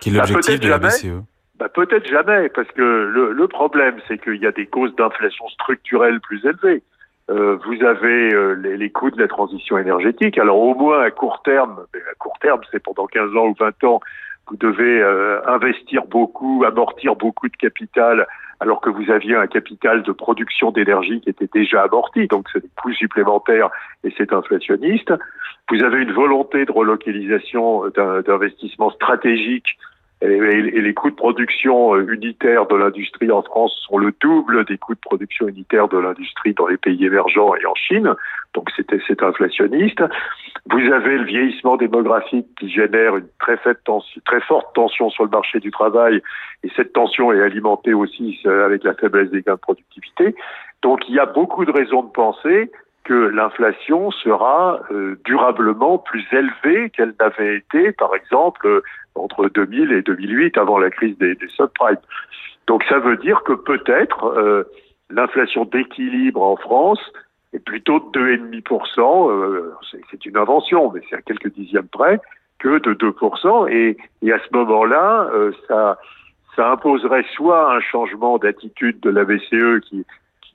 Qui 0.00 0.10
est 0.10 0.12
bah, 0.12 0.18
l'objectif 0.20 0.60
de 0.60 0.68
la 0.68 0.78
BCE 0.78 1.22
bah, 1.58 1.68
Peut-être 1.68 2.08
jamais, 2.08 2.48
parce 2.48 2.68
que 2.72 2.82
le, 2.82 3.32
le 3.32 3.48
problème, 3.48 3.96
c'est 4.06 4.18
qu'il 4.22 4.36
y 4.36 4.46
a 4.46 4.52
des 4.52 4.66
causes 4.66 4.94
d'inflation 4.96 5.48
structurelle 5.48 6.20
plus 6.20 6.44
élevées. 6.44 6.82
Euh, 7.30 7.58
vous 7.66 7.84
avez 7.84 8.32
euh, 8.32 8.54
les, 8.54 8.76
les, 8.78 8.90
coûts 8.90 9.10
de 9.10 9.20
la 9.20 9.28
transition 9.28 9.76
énergétique. 9.76 10.38
Alors 10.38 10.58
au 10.58 10.74
moins 10.74 11.02
à 11.02 11.10
court 11.10 11.42
terme, 11.44 11.84
à 11.94 12.14
court 12.18 12.38
terme, 12.40 12.60
c'est 12.70 12.82
pendant 12.82 13.06
15 13.06 13.36
ans 13.36 13.48
ou 13.48 13.54
20 13.58 13.84
ans, 13.84 14.00
vous 14.48 14.56
devez 14.56 15.02
euh, 15.02 15.46
investir 15.46 16.06
beaucoup, 16.06 16.64
amortir 16.66 17.16
beaucoup 17.16 17.48
de 17.48 17.56
capital, 17.56 18.26
alors 18.60 18.80
que 18.80 18.88
vous 18.88 19.10
aviez 19.10 19.36
un 19.36 19.46
capital 19.46 20.02
de 20.02 20.12
production 20.12 20.70
d'énergie 20.70 21.20
qui 21.20 21.28
était 21.28 21.50
déjà 21.52 21.82
amorti, 21.82 22.28
donc 22.28 22.46
c'est 22.50 22.62
des 22.62 22.70
coûts 22.80 22.94
supplémentaires 22.94 23.68
et 24.04 24.14
c'est 24.16 24.32
inflationniste. 24.32 25.12
Vous 25.70 25.82
avez 25.82 25.98
une 25.98 26.12
volonté 26.12 26.64
de 26.64 26.72
relocalisation 26.72 27.84
d'investissement 28.26 28.90
stratégique 28.90 29.76
et, 30.20 30.80
les 30.80 30.94
coûts 30.94 31.10
de 31.10 31.14
production 31.14 31.94
euh, 31.94 32.12
unitaires 32.12 32.66
de 32.66 32.74
l'industrie 32.74 33.30
en 33.30 33.42
France 33.42 33.72
sont 33.88 33.98
le 33.98 34.12
double 34.20 34.64
des 34.64 34.76
coûts 34.76 34.94
de 34.94 35.00
production 35.00 35.46
unitaires 35.46 35.88
de 35.88 35.98
l'industrie 35.98 36.54
dans 36.54 36.66
les 36.66 36.76
pays 36.76 37.04
émergents 37.04 37.54
et 37.54 37.64
en 37.66 37.74
Chine. 37.74 38.14
Donc 38.54 38.68
c'est 38.76 39.22
inflationniste. 39.22 40.02
Vous 40.70 40.92
avez 40.92 41.18
le 41.18 41.24
vieillissement 41.24 41.76
démographique 41.76 42.46
qui 42.58 42.68
génère 42.68 43.16
une 43.16 43.28
très, 43.38 43.56
très 43.56 44.40
forte 44.40 44.74
tension 44.74 45.08
sur 45.10 45.24
le 45.24 45.30
marché 45.30 45.60
du 45.60 45.70
travail 45.70 46.20
et 46.64 46.70
cette 46.74 46.92
tension 46.92 47.32
est 47.32 47.40
alimentée 47.40 47.94
aussi 47.94 48.40
euh, 48.46 48.66
avec 48.66 48.82
la 48.82 48.94
faiblesse 48.94 49.30
des 49.30 49.42
gains 49.42 49.54
de 49.54 49.60
productivité. 49.60 50.34
Donc 50.82 51.08
il 51.08 51.14
y 51.14 51.20
a 51.20 51.26
beaucoup 51.26 51.64
de 51.64 51.70
raisons 51.70 52.02
de 52.02 52.10
penser 52.10 52.70
que 53.08 53.14
l'inflation 53.14 54.10
sera 54.10 54.80
euh, 54.90 55.18
durablement 55.24 55.96
plus 55.96 56.26
élevée 56.30 56.90
qu'elle 56.90 57.14
n'avait 57.18 57.56
été, 57.56 57.90
par 57.92 58.14
exemple, 58.14 58.82
entre 59.14 59.48
2000 59.48 59.92
et 59.92 60.02
2008, 60.02 60.58
avant 60.58 60.78
la 60.78 60.90
crise 60.90 61.16
des, 61.16 61.34
subprimes. 61.48 61.96
Donc 62.66 62.84
ça 62.84 62.98
veut 62.98 63.16
dire 63.16 63.42
que 63.44 63.54
peut-être 63.54 64.26
euh, 64.26 64.64
l'inflation 65.08 65.64
d'équilibre 65.64 66.42
en 66.42 66.56
France 66.56 67.00
est 67.54 67.64
plutôt 67.64 67.98
de 67.98 68.36
2,5%, 68.36 69.30
euh, 69.30 69.72
c'est 70.10 70.26
une 70.26 70.36
invention, 70.36 70.92
mais 70.92 71.00
c'est 71.08 71.16
à 71.16 71.22
quelques 71.22 71.50
dixièmes 71.54 71.88
près, 71.88 72.20
que 72.58 72.78
de 72.78 72.92
2%. 72.92 73.70
Et, 73.70 73.96
à 74.30 74.38
ce 74.38 74.54
moment-là, 74.54 75.30
ça, 75.66 75.98
ça 76.56 76.72
imposerait 76.72 77.24
soit 77.34 77.74
un 77.74 77.80
changement 77.80 78.36
d'attitude 78.36 79.00
de 79.00 79.08
la 79.08 79.24
BCE 79.24 79.80
qui, 79.88 80.04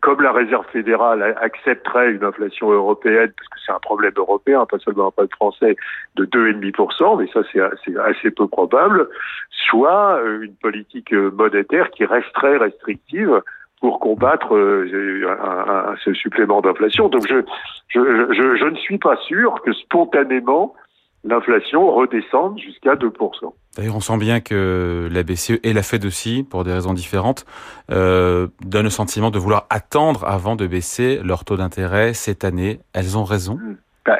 comme 0.03 0.21
la 0.21 0.33
Réserve 0.33 0.65
fédérale 0.73 1.33
accepterait 1.39 2.11
une 2.11 2.25
inflation 2.25 2.69
européenne, 2.69 3.31
parce 3.37 3.47
que 3.47 3.59
c'est 3.65 3.71
un 3.71 3.79
problème 3.79 4.11
européen, 4.17 4.65
pas 4.65 4.77
seulement 4.79 5.07
un 5.07 5.11
problème 5.11 5.31
français, 5.31 5.77
de 6.17 6.25
2,5%, 6.25 7.19
mais 7.19 7.27
ça 7.31 7.39
c'est 7.53 7.97
assez 7.97 8.29
peu 8.31 8.45
probable, 8.49 9.07
soit 9.49 10.17
euh, 10.17 10.41
une 10.41 10.55
politique 10.55 11.13
euh, 11.13 11.31
monétaire 11.31 11.89
qui 11.91 12.03
resterait 12.03 12.57
restrictive 12.57 13.41
pour 13.79 14.01
combattre 14.01 14.53
euh, 14.53 15.95
ce 16.03 16.13
supplément 16.13 16.59
d'inflation. 16.59 17.07
Donc 17.07 17.25
je, 17.25 18.65
ne 18.65 18.75
suis 18.75 18.97
pas 18.97 19.15
sûr 19.25 19.61
que 19.61 19.71
spontanément 19.71 20.75
l'inflation 21.23 21.91
redescende 21.91 22.59
jusqu'à 22.59 22.95
2%. 22.95 23.53
D'ailleurs, 23.77 23.95
on 23.95 24.01
sent 24.01 24.17
bien 24.17 24.39
que 24.39 25.07
la 25.11 25.23
BCE 25.23 25.59
et 25.63 25.73
la 25.73 25.81
Fed 25.81 26.05
aussi, 26.05 26.45
pour 26.49 26.63
des 26.63 26.73
raisons 26.73 26.93
différentes, 26.93 27.45
euh, 27.91 28.47
donnent 28.61 28.83
le 28.83 28.89
sentiment 28.89 29.31
de 29.31 29.39
vouloir 29.39 29.65
attendre 29.69 30.25
avant 30.25 30.55
de 30.55 30.67
baisser 30.67 31.19
leur 31.23 31.45
taux 31.45 31.57
d'intérêt 31.57 32.13
cette 32.13 32.43
année. 32.43 32.79
Elles 32.93 33.17
ont 33.17 33.23
raison? 33.23 33.57
Bah, 34.05 34.19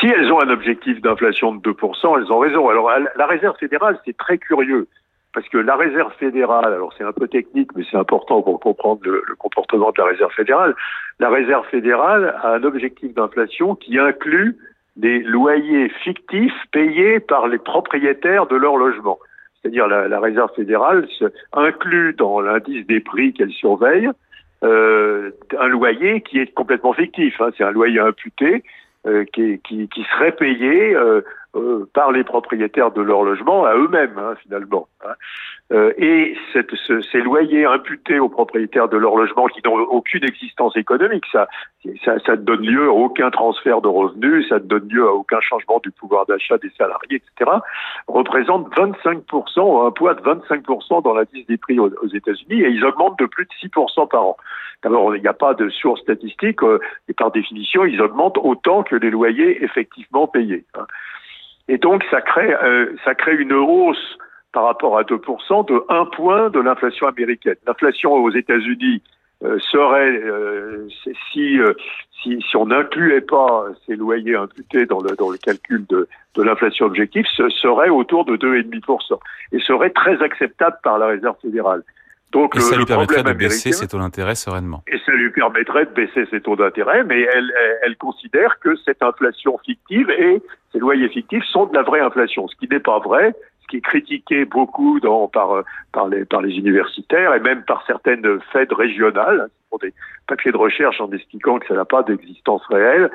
Si 0.00 0.06
elles 0.06 0.30
ont 0.30 0.40
un 0.40 0.50
objectif 0.50 1.00
d'inflation 1.00 1.54
de 1.54 1.60
2%, 1.60 2.18
elles 2.18 2.32
ont 2.32 2.38
raison. 2.38 2.68
Alors, 2.68 2.90
la 3.16 3.26
Réserve 3.26 3.56
fédérale, 3.58 3.98
c'est 4.04 4.16
très 4.16 4.38
curieux. 4.38 4.86
Parce 5.34 5.48
que 5.48 5.56
la 5.56 5.76
réserve 5.76 6.12
fédérale, 6.18 6.74
alors 6.74 6.92
c'est 6.98 7.04
un 7.04 7.12
peu 7.12 7.26
technique, 7.26 7.70
mais 7.74 7.84
c'est 7.90 7.96
important 7.96 8.42
pour 8.42 8.60
comprendre 8.60 9.00
le, 9.04 9.22
le, 9.26 9.34
comportement 9.34 9.90
de 9.90 9.94
la 9.96 10.04
réserve 10.04 10.30
fédérale. 10.32 10.74
La 11.20 11.30
réserve 11.30 11.66
fédérale 11.70 12.36
a 12.42 12.56
un 12.56 12.62
objectif 12.64 13.14
d'inflation 13.14 13.74
qui 13.74 13.98
inclut 13.98 14.58
des 14.96 15.20
loyers 15.20 15.88
fictifs 16.04 16.52
payés 16.70 17.20
par 17.20 17.48
les 17.48 17.58
propriétaires 17.58 18.46
de 18.46 18.56
leur 18.56 18.76
logement. 18.76 19.18
C'est-à-dire 19.60 19.86
la, 19.86 20.08
la, 20.08 20.20
réserve 20.20 20.50
fédérale 20.54 21.06
inclut 21.52 22.14
dans 22.14 22.40
l'indice 22.40 22.86
des 22.86 23.00
prix 23.00 23.32
qu'elle 23.32 23.52
surveille 23.52 24.10
euh, 24.62 25.30
un 25.58 25.68
loyer 25.68 26.20
qui 26.20 26.38
est 26.38 26.52
complètement 26.54 26.92
fictif. 26.92 27.40
Hein. 27.40 27.50
C'est 27.56 27.64
un 27.64 27.72
loyer 27.72 28.00
imputé 28.00 28.62
euh, 29.06 29.24
qui, 29.32 29.60
qui, 29.66 29.88
qui, 29.88 30.04
serait 30.04 30.32
payé 30.32 30.94
euh, 30.94 31.22
euh, 31.54 31.86
par 31.92 32.12
les 32.12 32.24
propriétaires 32.24 32.92
de 32.92 33.02
leur 33.02 33.22
logement 33.22 33.64
à 33.64 33.74
eux-mêmes, 33.74 34.18
hein, 34.18 34.34
finalement. 34.42 34.88
Hein. 35.04 35.12
Euh, 35.72 35.92
et 35.98 36.34
cette, 36.52 36.74
ce, 36.74 37.02
ces 37.02 37.20
loyers 37.20 37.66
imputés 37.66 38.18
aux 38.18 38.28
propriétaires 38.30 38.88
de 38.88 38.96
leur 38.96 39.16
logement 39.16 39.46
qui 39.46 39.60
n'ont 39.64 39.74
aucune 39.74 40.24
existence 40.24 40.76
économique, 40.76 41.24
ça, 41.30 41.48
ça, 42.04 42.18
ça 42.20 42.32
ne 42.36 42.42
donne 42.42 42.62
lieu 42.62 42.88
à 42.88 42.92
aucun 42.92 43.30
transfert 43.30 43.82
de 43.82 43.88
revenus, 43.88 44.48
ça 44.48 44.56
ne 44.56 44.64
donne 44.64 44.88
lieu 44.88 45.06
à 45.06 45.12
aucun 45.12 45.40
changement 45.40 45.78
du 45.82 45.90
pouvoir 45.90 46.24
d'achat 46.24 46.56
des 46.58 46.70
salariés, 46.78 47.22
etc., 47.36 47.50
représentent 48.08 48.74
25%, 48.74 49.86
un 49.86 49.90
poids 49.90 50.14
de 50.14 50.22
25% 50.22 51.02
dans 51.02 51.14
l'indice 51.14 51.46
des 51.46 51.58
prix 51.58 51.78
aux, 51.78 51.90
aux 52.02 52.08
États-Unis, 52.08 52.62
et 52.62 52.70
ils 52.70 52.84
augmentent 52.84 53.18
de 53.18 53.26
plus 53.26 53.44
de 53.44 53.68
6% 53.68 54.08
par 54.08 54.24
an. 54.24 54.36
D'abord, 54.82 55.14
il 55.14 55.22
n'y 55.22 55.28
a 55.28 55.34
pas 55.34 55.54
de 55.54 55.68
source 55.68 56.00
statistique, 56.00 56.62
euh, 56.62 56.80
et 57.08 57.12
par 57.12 57.30
définition, 57.30 57.84
ils 57.84 58.00
augmentent 58.00 58.38
autant 58.38 58.82
que 58.82 58.96
les 58.96 59.10
loyers 59.10 59.62
effectivement 59.62 60.26
payés. 60.26 60.64
Hein. 60.74 60.86
Et 61.68 61.78
donc, 61.78 62.04
ça 62.10 62.20
crée, 62.20 62.54
euh, 62.54 62.94
ça 63.04 63.14
crée 63.14 63.36
une 63.36 63.52
hausse 63.52 64.18
par 64.52 64.64
rapport 64.64 64.98
à 64.98 65.02
2% 65.02 65.66
de 65.68 65.82
1 65.88 66.06
point 66.06 66.50
de 66.50 66.60
l'inflation 66.60 67.06
américaine. 67.06 67.56
L'inflation 67.66 68.12
aux 68.12 68.30
États-Unis 68.30 69.02
euh, 69.44 69.58
serait, 69.58 70.20
euh, 70.22 70.88
si, 71.32 71.58
si, 72.22 72.56
on 72.56 72.66
n'incluait 72.66 73.22
pas 73.22 73.64
ces 73.86 73.96
loyers 73.96 74.36
imputés 74.36 74.86
dans 74.86 75.00
le, 75.00 75.16
dans 75.16 75.30
le 75.30 75.38
calcul 75.38 75.84
de, 75.88 76.06
de 76.34 76.42
l'inflation 76.42 76.86
objective, 76.86 77.24
ce 77.34 77.48
serait 77.48 77.88
autour 77.88 78.24
de 78.24 78.36
2,5% 78.36 79.18
et 79.52 79.58
serait 79.60 79.90
très 79.90 80.22
acceptable 80.22 80.76
par 80.82 80.98
la 80.98 81.06
Réserve 81.06 81.36
fédérale. 81.40 81.82
Donc, 82.32 82.56
et 82.56 82.60
ça 82.60 82.76
lui 82.76 82.86
permettrait 82.86 83.22
de 83.22 83.32
baisser 83.32 83.72
ses 83.72 83.86
taux 83.86 83.98
d'intérêt 83.98 84.34
sereinement. 84.34 84.82
Et 84.86 84.98
ça 85.04 85.12
lui 85.12 85.30
permettrait 85.30 85.84
de 85.84 85.90
baisser 85.90 86.24
ses 86.30 86.40
taux 86.40 86.56
d'intérêt, 86.56 87.04
mais 87.04 87.20
elle, 87.20 87.52
elle, 87.62 87.78
elle, 87.82 87.96
considère 87.96 88.58
que 88.58 88.74
cette 88.76 89.02
inflation 89.02 89.58
fictive 89.58 90.08
et 90.10 90.42
ces 90.72 90.78
loyers 90.78 91.10
fictifs 91.10 91.44
sont 91.44 91.66
de 91.66 91.74
la 91.74 91.82
vraie 91.82 92.00
inflation, 92.00 92.48
ce 92.48 92.56
qui 92.56 92.68
n'est 92.68 92.80
pas 92.80 92.98
vrai, 93.00 93.34
ce 93.60 93.66
qui 93.68 93.76
est 93.76 93.82
critiqué 93.82 94.46
beaucoup 94.46 94.98
dans, 95.00 95.28
par, 95.28 95.62
par, 95.92 96.08
les, 96.08 96.24
par 96.24 96.40
les 96.40 96.56
universitaires 96.56 97.34
et 97.34 97.40
même 97.40 97.64
par 97.64 97.84
certaines 97.86 98.40
fêtes 98.50 98.72
régionales, 98.72 99.48
pour 99.68 99.78
des 99.78 99.92
papiers 100.26 100.52
de 100.52 100.56
recherche 100.56 101.02
en 101.02 101.10
expliquant 101.12 101.58
que 101.58 101.66
ça 101.66 101.74
n'a 101.74 101.84
pas 101.84 102.02
d'existence 102.02 102.62
réelle. 102.70 103.10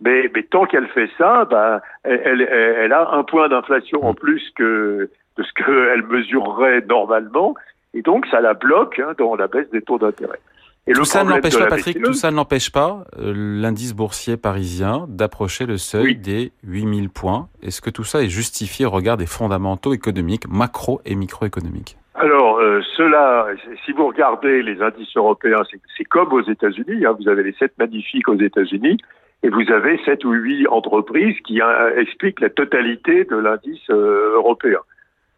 Mais, 0.00 0.30
mais 0.34 0.44
tant 0.44 0.64
qu'elle 0.64 0.88
fait 0.88 1.10
ça, 1.18 1.44
bah, 1.44 1.82
elle, 2.04 2.22
elle, 2.24 2.40
elle 2.40 2.92
a 2.92 3.10
un 3.12 3.22
point 3.22 3.50
d'inflation 3.50 4.02
en 4.02 4.14
plus 4.14 4.50
que 4.56 5.10
de 5.36 5.42
ce 5.42 5.52
qu'elle 5.52 6.02
mesurerait 6.04 6.82
normalement 6.88 7.54
et 7.94 8.02
donc 8.02 8.26
ça 8.26 8.40
la 8.40 8.54
bloque 8.54 8.98
hein, 8.98 9.14
dans 9.18 9.34
la 9.34 9.46
baisse 9.46 9.70
des 9.70 9.82
taux 9.82 9.98
d'intérêt. 9.98 10.40
Et 10.88 10.94
tout 10.94 11.04
ça 11.04 11.22
n'empêche 11.22 11.56
pas, 11.56 11.66
Patrick, 11.66 11.96
BCE, 11.96 12.04
tout 12.04 12.12
ça 12.12 12.32
n'empêche 12.32 12.72
pas 12.72 13.04
euh, 13.16 13.32
l'indice 13.36 13.94
boursier 13.94 14.36
parisien 14.36 15.06
d'approcher 15.08 15.64
le 15.64 15.76
seuil 15.76 16.04
oui. 16.04 16.16
des 16.16 16.52
8000 16.64 17.08
points. 17.08 17.48
Est-ce 17.62 17.80
que 17.80 17.90
tout 17.90 18.02
ça 18.02 18.20
est 18.20 18.28
justifié 18.28 18.84
au 18.84 18.90
regard 18.90 19.16
des 19.16 19.26
fondamentaux 19.26 19.94
économiques, 19.94 20.48
macro 20.48 21.00
et 21.04 21.14
microéconomiques? 21.14 21.96
Alors, 22.14 22.58
euh, 22.58 22.80
cela, 22.96 23.46
si 23.84 23.92
vous 23.92 24.08
regardez 24.08 24.62
les 24.62 24.82
indices 24.82 25.16
européens, 25.16 25.62
c'est 25.96 26.04
comme 26.04 26.32
aux 26.32 26.42
États-Unis. 26.42 27.06
Hein, 27.06 27.16
vous 27.18 27.28
avez 27.28 27.44
les 27.44 27.54
sept 27.54 27.72
magnifiques 27.78 28.28
aux 28.28 28.38
États-Unis 28.38 28.98
et 29.42 29.48
vous 29.48 29.70
avez 29.72 29.98
sept 30.04 30.24
ou 30.24 30.32
huit 30.32 30.68
entreprises 30.68 31.36
qui 31.44 31.60
euh, 31.60 32.00
expliquent 32.00 32.40
la 32.40 32.50
totalité 32.50 33.24
de 33.24 33.36
l'indice 33.36 33.90
euh, 33.90 34.34
européen. 34.36 34.78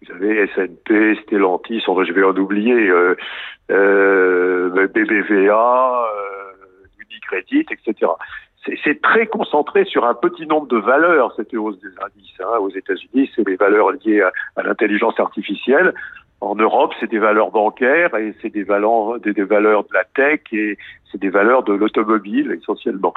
Vous 0.06 0.14
avez 0.14 0.46
SNP, 0.48 1.16
Stellantis, 1.22 1.80
je 1.80 2.12
vais 2.12 2.24
en 2.24 2.36
oublier, 2.36 2.74
euh, 2.74 3.14
euh, 3.70 4.86
BBVA, 4.88 6.04
euh, 6.04 7.04
Unicredit, 7.10 7.66
etc. 7.70 8.10
C'est 8.82 9.02
très 9.02 9.26
concentré 9.26 9.84
sur 9.84 10.06
un 10.06 10.14
petit 10.14 10.46
nombre 10.46 10.66
de 10.68 10.78
valeurs, 10.78 11.34
cette 11.36 11.52
hausse 11.54 11.78
des 11.80 11.88
indices. 12.02 12.40
Hein. 12.40 12.58
Aux 12.60 12.70
États-Unis, 12.70 13.30
c'est 13.36 13.46
les 13.46 13.56
valeurs 13.56 13.92
liées 13.92 14.22
à, 14.22 14.32
à 14.56 14.62
l'intelligence 14.62 15.20
artificielle. 15.20 15.92
En 16.44 16.56
Europe, 16.56 16.92
c'est 17.00 17.10
des 17.10 17.18
valeurs 17.18 17.50
bancaires 17.50 18.14
et 18.16 18.34
c'est 18.42 18.50
des 18.50 18.64
valeurs, 18.64 19.18
des, 19.20 19.32
valeurs 19.44 19.84
de 19.84 19.94
la 19.94 20.04
tech 20.04 20.40
et 20.52 20.76
c'est 21.10 21.18
des 21.18 21.30
valeurs 21.30 21.62
de 21.62 21.72
l'automobile 21.72 22.58
essentiellement. 22.60 23.14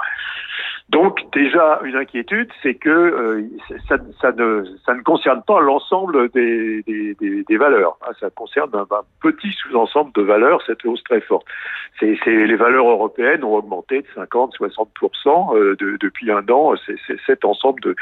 Donc 0.89 1.19
déjà 1.33 1.81
une 1.83 1.97
inquiétude, 1.97 2.49
c'est 2.63 2.75
que 2.75 2.89
euh, 2.89 3.43
ça, 3.89 4.31
ne, 4.31 5.01
concerne 5.03 5.43
pas 5.45 5.59
l'ensemble 5.59 6.29
des, 6.29 6.85
valeurs. 7.57 7.97
Hein, 8.07 8.13
ça 8.21 8.29
concerne 8.29 8.71
un, 8.73 8.85
petit 9.21 9.51
sous-ensemble 9.51 10.13
de 10.13 10.21
valeurs, 10.21 10.61
cette 10.65 10.85
hausse 10.85 11.03
très 11.03 11.19
forte. 11.19 11.45
Les 12.01 12.55
valeurs 12.55 12.87
européennes 12.89 13.43
ont 13.43 13.55
augmenté 13.55 14.03
de 14.03 14.07
50-60% 14.15 15.57
euh, 15.57 15.75
de, 15.75 15.97
depuis 15.99 16.31
un 16.31 16.47
an. 16.47 16.75
C'est, 16.85 16.95
cet 17.25 17.43
ensemble 17.43 17.81
de, 17.81 17.95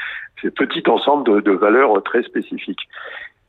petit 0.52 0.84
ensemble 0.88 1.42
de 1.42 1.52
valeurs 1.52 2.04
très 2.04 2.22
spécifiques. 2.22 2.88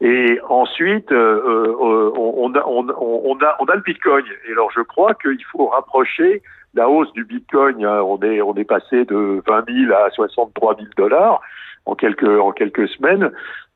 Et 0.00 0.38
ensuite, 0.48 1.10
euh, 1.10 1.40
euh, 1.40 2.12
on, 2.16 2.54
a, 2.54 2.62
on, 2.66 2.86
on, 2.88 3.38
a, 3.38 3.56
on 3.60 3.64
a 3.64 3.74
le 3.74 3.80
Bitcoin. 3.80 4.24
Et 4.46 4.52
alors, 4.52 4.70
je 4.72 4.82
crois 4.82 5.14
qu'il 5.14 5.42
faut 5.52 5.68
rapprocher 5.68 6.42
la 6.74 6.88
hausse 6.88 7.12
du 7.14 7.24
Bitcoin. 7.24 7.84
Hein, 7.84 8.02
on 8.02 8.20
est, 8.20 8.42
on 8.42 8.54
est 8.54 8.64
passé 8.64 9.04
de 9.06 9.42
20 9.46 9.64
000 9.88 9.94
à 9.94 10.10
63 10.10 10.76
000 10.76 10.88
dollars 10.96 11.40
en 11.86 11.94
quelques, 11.94 12.28
en 12.28 12.52
quelques 12.52 12.88
semaines. 12.88 13.30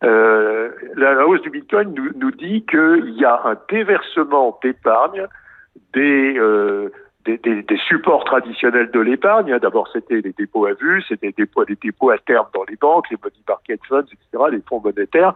Euh, 0.04 0.70
la, 0.96 1.14
la, 1.14 1.26
hausse 1.26 1.42
du 1.42 1.50
Bitcoin 1.50 1.94
nous, 1.94 2.10
nous 2.16 2.30
dit 2.30 2.64
qu'il 2.66 3.14
y 3.16 3.24
a 3.24 3.40
un 3.44 3.56
déversement 3.70 4.58
d'épargne 4.62 5.26
des, 5.94 6.36
euh, 6.38 6.90
des, 7.24 7.80
supports 7.88 8.24
traditionnels 8.24 8.90
de 8.90 9.00
l'épargne. 9.00 9.58
D'abord, 9.58 9.88
c'était 9.92 10.20
les 10.20 10.32
dépôts 10.32 10.66
à 10.66 10.72
vue, 10.72 11.02
c'était 11.08 11.28
des 11.28 11.44
dépôts, 11.44 11.64
des 11.64 11.76
dépôts 11.76 12.10
à 12.10 12.18
terme 12.18 12.46
dans 12.54 12.64
les 12.68 12.76
banques, 12.76 13.10
les 13.10 13.16
money 13.22 13.34
market 13.46 13.80
funds, 13.88 14.02
etc., 14.02 14.44
les 14.50 14.60
fonds 14.68 14.80
monétaires, 14.80 15.34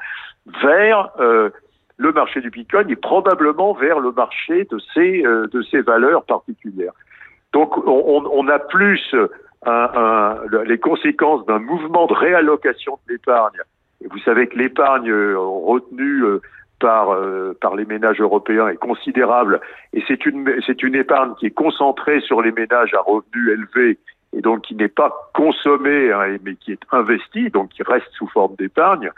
vers 0.62 1.10
euh, 1.20 1.50
le 1.96 2.12
marché 2.12 2.40
du 2.40 2.50
Bitcoin 2.50 2.90
et 2.90 2.96
probablement 2.96 3.74
vers 3.74 4.00
le 4.00 4.12
marché 4.12 4.64
de 4.64 4.78
ces, 4.94 5.24
euh, 5.24 5.46
de 5.48 5.62
ces 5.62 5.82
valeurs 5.82 6.24
particulières. 6.24 6.92
Donc, 7.52 7.76
on, 7.86 8.48
a 8.48 8.58
plus 8.58 9.14
les 9.64 10.78
conséquences 10.78 11.46
d'un 11.46 11.60
mouvement 11.60 12.06
de 12.06 12.14
réallocation 12.14 12.98
de 13.06 13.12
l'épargne. 13.12 13.60
Vous 14.10 14.18
savez 14.18 14.48
que 14.48 14.58
l'épargne 14.58 15.08
euh, 15.08 15.38
retenue 15.38 16.24
par, 16.84 17.14
euh, 17.14 17.56
par 17.62 17.76
les 17.76 17.86
ménages 17.86 18.20
européens 18.20 18.68
est 18.68 18.76
considérable 18.76 19.58
et 19.94 20.04
c'est 20.06 20.26
une, 20.26 20.60
c'est 20.66 20.82
une 20.82 20.94
épargne 20.94 21.32
qui 21.38 21.46
est 21.46 21.50
concentrée 21.64 22.20
sur 22.20 22.42
les 22.42 22.52
ménages 22.52 22.92
à 22.92 23.00
revenus 23.00 23.54
élevés 23.54 23.98
et 24.36 24.42
donc 24.42 24.60
qui 24.60 24.74
n'est 24.74 24.88
pas 24.88 25.30
consommée 25.32 26.12
hein, 26.12 26.36
mais 26.44 26.56
qui 26.56 26.72
est 26.72 26.82
investie, 26.92 27.48
donc 27.48 27.70
qui 27.70 27.82
reste 27.82 28.10
sous 28.18 28.28
forme 28.28 28.54
d'épargne. 28.56 29.10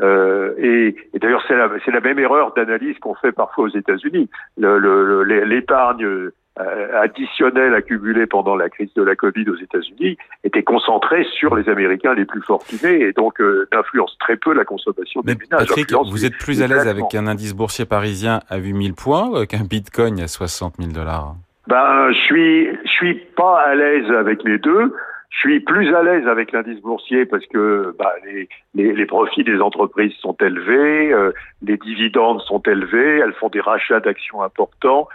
Euh, 0.00 0.54
et, 0.58 0.94
d'ailleurs, 1.18 1.42
c'est 1.48 1.56
la, 1.56 1.68
la 1.84 2.00
même 2.00 2.20
erreur 2.20 2.54
d'analyse 2.54 2.96
qu'on 3.00 3.16
fait 3.16 3.32
parfois 3.32 3.64
aux 3.64 3.76
États-Unis. 3.76 4.30
L'épargne 4.56 6.30
additionnelle 6.58 7.74
accumulée 7.74 8.26
pendant 8.26 8.56
la 8.56 8.68
crise 8.68 8.92
de 8.94 9.02
la 9.02 9.16
Covid 9.16 9.48
aux 9.48 9.56
États-Unis 9.56 10.16
était 10.44 10.62
concentrée 10.62 11.24
sur 11.38 11.54
les 11.54 11.68
Américains 11.68 12.14
les 12.14 12.24
plus 12.24 12.42
fortunés 12.42 13.00
et 13.00 13.12
donc 13.12 13.40
euh, 13.40 13.68
n'influence 13.72 14.16
très 14.18 14.36
peu 14.36 14.52
la 14.52 14.64
consommation 14.64 15.20
des 15.22 15.34
ménages. 15.34 15.68
Patrick, 15.68 15.92
vous 15.92 16.24
êtes 16.24 16.36
plus 16.36 16.62
à 16.62 16.66
l'aise 16.66 16.88
avec 16.88 17.14
un 17.14 17.26
indice 17.26 17.54
boursier 17.54 17.84
parisien 17.84 18.40
à 18.48 18.58
8000 18.58 18.94
points 18.94 19.46
qu'un 19.46 19.64
bitcoin 19.64 20.20
à 20.20 20.28
60 20.28 20.74
000 20.78 20.92
dollars? 20.92 21.34
Ben, 21.66 22.10
je 22.12 22.18
suis, 22.18 22.66
je 22.84 22.90
suis 22.90 23.14
pas 23.14 23.60
à 23.60 23.74
l'aise 23.74 24.10
avec 24.10 24.42
les 24.42 24.58
deux. 24.58 24.94
Je 25.30 25.38
suis 25.38 25.60
plus 25.60 25.94
à 25.94 26.02
l'aise 26.02 26.26
avec 26.26 26.52
l'indice 26.52 26.80
boursier 26.80 27.26
parce 27.26 27.46
que 27.46 27.94
bah, 27.98 28.12
les, 28.24 28.48
les, 28.74 28.94
les, 28.94 29.06
profits 29.06 29.44
des 29.44 29.60
entreprises 29.60 30.14
sont 30.20 30.36
élevés, 30.40 31.12
euh, 31.12 31.32
les 31.62 31.76
dividendes 31.76 32.40
sont 32.40 32.60
élevés, 32.62 33.18
elles 33.18 33.34
font 33.34 33.48
des 33.48 33.60
rachats 33.60 34.00
d'actions 34.00 34.42
importants. 34.42 35.06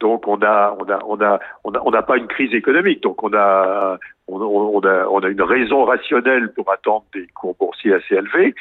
Donc 0.00 0.26
on 0.26 0.40
a 0.42 0.74
on 0.78 0.90
a 0.90 0.98
on 1.04 1.20
a 1.20 1.38
on 1.62 1.90
n'a 1.90 2.02
pas 2.02 2.16
une 2.16 2.26
crise 2.26 2.54
économique. 2.54 3.02
Donc 3.02 3.22
on 3.22 3.32
a 3.34 3.98
on, 4.26 4.40
on, 4.40 4.80
a 4.80 5.06
on 5.06 5.20
a 5.20 5.28
une 5.28 5.42
raison 5.42 5.84
rationnelle 5.84 6.52
pour 6.54 6.70
attendre 6.72 7.04
des 7.14 7.26
cours 7.34 7.54
boursiers 7.58 7.94
assez 7.94 8.14
élevés. 8.14 8.54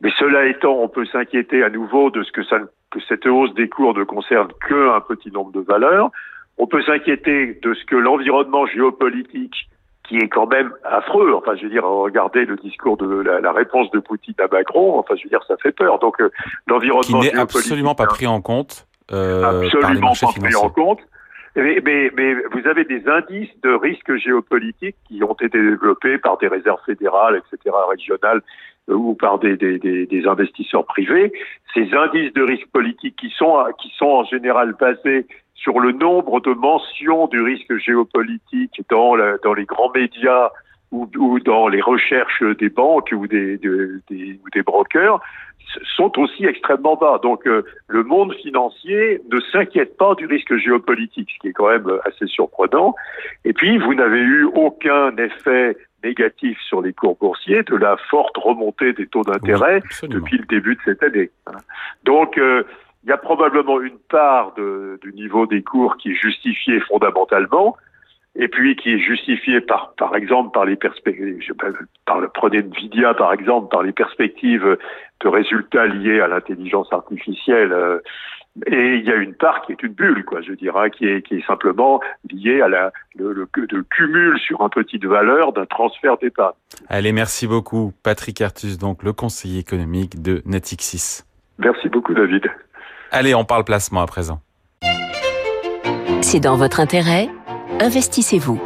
Mais 0.00 0.10
cela 0.18 0.46
étant, 0.46 0.74
on 0.74 0.88
peut 0.88 1.06
s'inquiéter 1.06 1.62
à 1.62 1.70
nouveau 1.70 2.10
de 2.10 2.22
ce 2.22 2.32
que 2.32 2.42
ça 2.44 2.58
que 2.90 3.00
cette 3.08 3.26
hausse 3.26 3.52
des 3.54 3.68
cours 3.68 3.94
ne 3.94 4.04
concerne 4.04 4.48
qu'un 4.68 5.00
petit 5.00 5.30
nombre 5.30 5.52
de 5.52 5.60
valeurs. 5.60 6.10
On 6.58 6.66
peut 6.66 6.82
s'inquiéter 6.82 7.58
de 7.62 7.74
ce 7.74 7.84
que 7.84 7.96
l'environnement 7.96 8.66
géopolitique 8.66 9.68
qui 10.08 10.16
est 10.16 10.28
quand 10.28 10.46
même 10.46 10.72
affreux. 10.84 11.34
Enfin, 11.34 11.56
je 11.56 11.64
veux 11.64 11.70
dire, 11.70 11.84
regardez 11.84 12.44
le 12.44 12.56
discours 12.56 12.96
de 12.96 13.22
la, 13.22 13.40
la, 13.40 13.52
réponse 13.52 13.90
de 13.90 13.98
Poutine 13.98 14.34
à 14.38 14.46
Macron. 14.46 14.98
Enfin, 14.98 15.14
je 15.16 15.24
veux 15.24 15.28
dire, 15.28 15.42
ça 15.48 15.56
fait 15.56 15.72
peur. 15.72 15.98
Donc, 15.98 16.20
euh, 16.20 16.30
l'environnement 16.68 17.20
qui 17.20 17.26
n'est 17.26 17.36
absolument 17.36 17.96
pas 17.96 18.06
pris 18.06 18.26
en 18.26 18.40
compte 18.40 18.86
euh, 19.12 19.64
absolument 19.64 20.12
pas 20.20 20.32
pris 20.38 20.54
en 20.54 20.70
compte. 20.70 21.00
Mais, 21.54 21.80
mais, 21.82 22.10
mais, 22.14 22.34
vous 22.52 22.68
avez 22.68 22.84
des 22.84 23.08
indices 23.08 23.48
de 23.62 23.72
risque 23.72 24.14
géopolitique 24.16 24.96
qui 25.08 25.22
ont 25.24 25.32
été 25.34 25.48
développés 25.58 26.18
par 26.18 26.36
des 26.36 26.48
réserves 26.48 26.80
fédérales, 26.84 27.40
etc., 27.40 27.74
régionales, 27.88 28.42
euh, 28.90 28.94
ou 28.94 29.14
par 29.14 29.38
des, 29.38 29.56
des, 29.56 29.78
des, 29.78 30.06
des, 30.06 30.26
investisseurs 30.26 30.84
privés. 30.84 31.32
Ces 31.72 31.88
indices 31.94 32.32
de 32.34 32.42
risque 32.42 32.68
politique 32.68 33.16
qui 33.16 33.30
sont, 33.30 33.64
qui 33.80 33.90
sont 33.96 34.06
en 34.06 34.24
général 34.24 34.74
basés 34.78 35.26
sur 35.54 35.80
le 35.80 35.92
nombre 35.92 36.40
de 36.40 36.52
mentions 36.52 37.26
du 37.28 37.40
risque 37.40 37.76
géopolitique 37.78 38.82
dans, 38.90 39.16
la, 39.16 39.38
dans 39.38 39.54
les 39.54 39.64
grands 39.64 39.90
médias 39.94 40.50
ou, 40.92 41.08
ou, 41.16 41.40
dans 41.40 41.68
les 41.68 41.80
recherches 41.80 42.42
des 42.58 42.68
banques 42.68 43.12
ou 43.12 43.26
des, 43.26 43.58
des, 43.58 44.40
ou 44.44 44.50
des 44.52 44.62
brokers, 44.62 45.20
sont 45.96 46.18
aussi 46.18 46.44
extrêmement 46.46 46.96
bas. 46.96 47.18
Donc 47.22 47.46
euh, 47.46 47.64
le 47.88 48.04
monde 48.04 48.34
financier 48.34 49.20
ne 49.30 49.40
s'inquiète 49.52 49.96
pas 49.96 50.14
du 50.14 50.26
risque 50.26 50.56
géopolitique, 50.56 51.30
ce 51.34 51.38
qui 51.40 51.48
est 51.48 51.52
quand 51.52 51.68
même 51.68 51.90
assez 52.04 52.26
surprenant. 52.26 52.94
Et 53.44 53.52
puis, 53.52 53.78
vous 53.78 53.94
n'avez 53.94 54.20
eu 54.20 54.44
aucun 54.44 55.16
effet 55.16 55.76
négatif 56.04 56.58
sur 56.60 56.82
les 56.82 56.92
cours 56.92 57.16
boursiers 57.16 57.62
de 57.64 57.76
la 57.76 57.96
forte 58.10 58.36
remontée 58.36 58.92
des 58.92 59.06
taux 59.06 59.24
d'intérêt 59.24 59.82
depuis 60.02 60.38
le 60.38 60.44
début 60.44 60.76
de 60.76 60.80
cette 60.84 61.02
année. 61.02 61.30
Donc, 62.04 62.38
euh, 62.38 62.62
il 63.02 63.10
y 63.10 63.12
a 63.12 63.16
probablement 63.16 63.80
une 63.80 63.98
part 64.08 64.52
de, 64.54 64.98
du 65.02 65.12
niveau 65.12 65.46
des 65.46 65.62
cours 65.62 65.96
qui 65.96 66.12
est 66.12 66.14
justifiée 66.14 66.80
fondamentalement, 66.80 67.76
et 68.38 68.48
puis 68.48 68.76
qui 68.76 68.92
est 68.92 68.98
justifié 68.98 69.60
par, 69.60 69.94
par 69.96 70.14
exemple, 70.14 70.50
par 70.52 70.64
les 70.64 70.76
perspectives, 70.76 71.40
par 72.04 72.20
le 72.20 72.28
prenez 72.28 72.58
Nvidia 72.58 73.14
par 73.14 73.32
exemple, 73.32 73.68
par 73.70 73.82
les 73.82 73.92
perspectives 73.92 74.76
de 75.20 75.28
résultats 75.28 75.86
liés 75.86 76.20
à 76.20 76.28
l'intelligence 76.28 76.92
artificielle. 76.92 77.72
Euh, 77.72 77.98
et 78.66 78.94
il 78.96 79.04
y 79.04 79.12
a 79.12 79.16
une 79.16 79.34
part 79.34 79.62
qui 79.62 79.72
est 79.72 79.82
une 79.82 79.92
bulle, 79.92 80.24
quoi, 80.24 80.40
je 80.40 80.52
dirais, 80.52 80.90
qui 80.90 81.06
est, 81.06 81.20
qui 81.20 81.34
est 81.36 81.46
simplement 81.46 82.00
liée 82.30 82.62
à 82.62 82.68
la, 82.68 82.90
le, 83.14 83.34
le, 83.34 83.46
le 83.54 83.82
cumul 83.82 84.38
sur 84.38 84.62
un 84.62 84.70
petite 84.70 85.04
valeur 85.04 85.52
d'un 85.52 85.66
transfert 85.66 86.16
d'épargne. 86.16 86.54
Allez, 86.88 87.12
merci 87.12 87.46
beaucoup. 87.46 87.92
Patrick 88.02 88.40
Artus, 88.40 88.78
donc 88.78 89.02
le 89.02 89.12
conseiller 89.12 89.60
économique 89.60 90.22
de 90.22 90.42
Natixis. 90.46 91.24
Merci 91.58 91.90
beaucoup, 91.90 92.14
David. 92.14 92.46
Allez, 93.10 93.34
on 93.34 93.44
parle 93.44 93.64
placement 93.64 94.00
à 94.00 94.06
présent. 94.06 94.40
C'est 96.22 96.40
dans 96.40 96.56
votre 96.56 96.80
intérêt 96.80 97.28
Investissez-vous. 97.78 98.58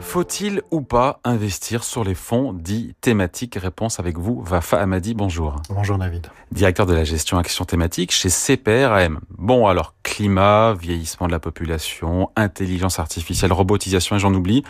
Faut-il 0.00 0.62
ou 0.70 0.80
pas 0.80 1.18
investir 1.24 1.82
sur 1.82 2.04
les 2.04 2.14
fonds 2.14 2.52
dits 2.52 2.94
thématiques? 3.00 3.56
Réponse 3.60 3.98
avec 3.98 4.16
vous, 4.16 4.42
Vafa 4.42 4.80
Amadi, 4.80 5.12
bonjour. 5.12 5.56
Bonjour 5.68 5.98
David. 5.98 6.28
Directeur 6.52 6.86
de 6.86 6.94
la 6.94 7.02
gestion 7.02 7.36
action 7.36 7.64
thématique 7.64 8.12
chez 8.12 8.30
CPRAM. 8.30 9.18
Bon 9.36 9.66
alors, 9.66 9.94
climat, 10.04 10.72
vieillissement 10.74 11.26
de 11.26 11.32
la 11.32 11.40
population, 11.40 12.30
intelligence 12.36 13.00
artificielle, 13.00 13.52
robotisation 13.52 14.14
et 14.16 14.18
j'en 14.20 14.32
oublie. 14.34 14.62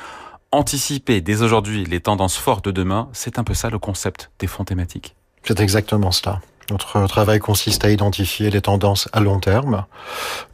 Anticiper 0.51 1.21
dès 1.21 1.43
aujourd'hui 1.43 1.85
les 1.85 2.01
tendances 2.01 2.39
fortes 2.39 2.65
de 2.65 2.71
demain, 2.71 3.11
c'est 3.13 3.39
un 3.39 3.45
peu 3.45 3.55
ça 3.55 3.69
le 3.69 3.79
concept 3.79 4.31
des 4.39 4.47
fonds 4.47 4.65
thématiques. 4.65 5.15
C'est 5.45 5.61
exactement 5.61 6.11
cela. 6.11 6.41
Notre 6.71 7.07
travail 7.07 7.41
consiste 7.41 7.85
à 7.85 7.91
identifier 7.91 8.51
les 8.51 8.61
tendances 8.61 9.09
à 9.13 9.21
long 9.21 9.41
terme. 9.41 9.85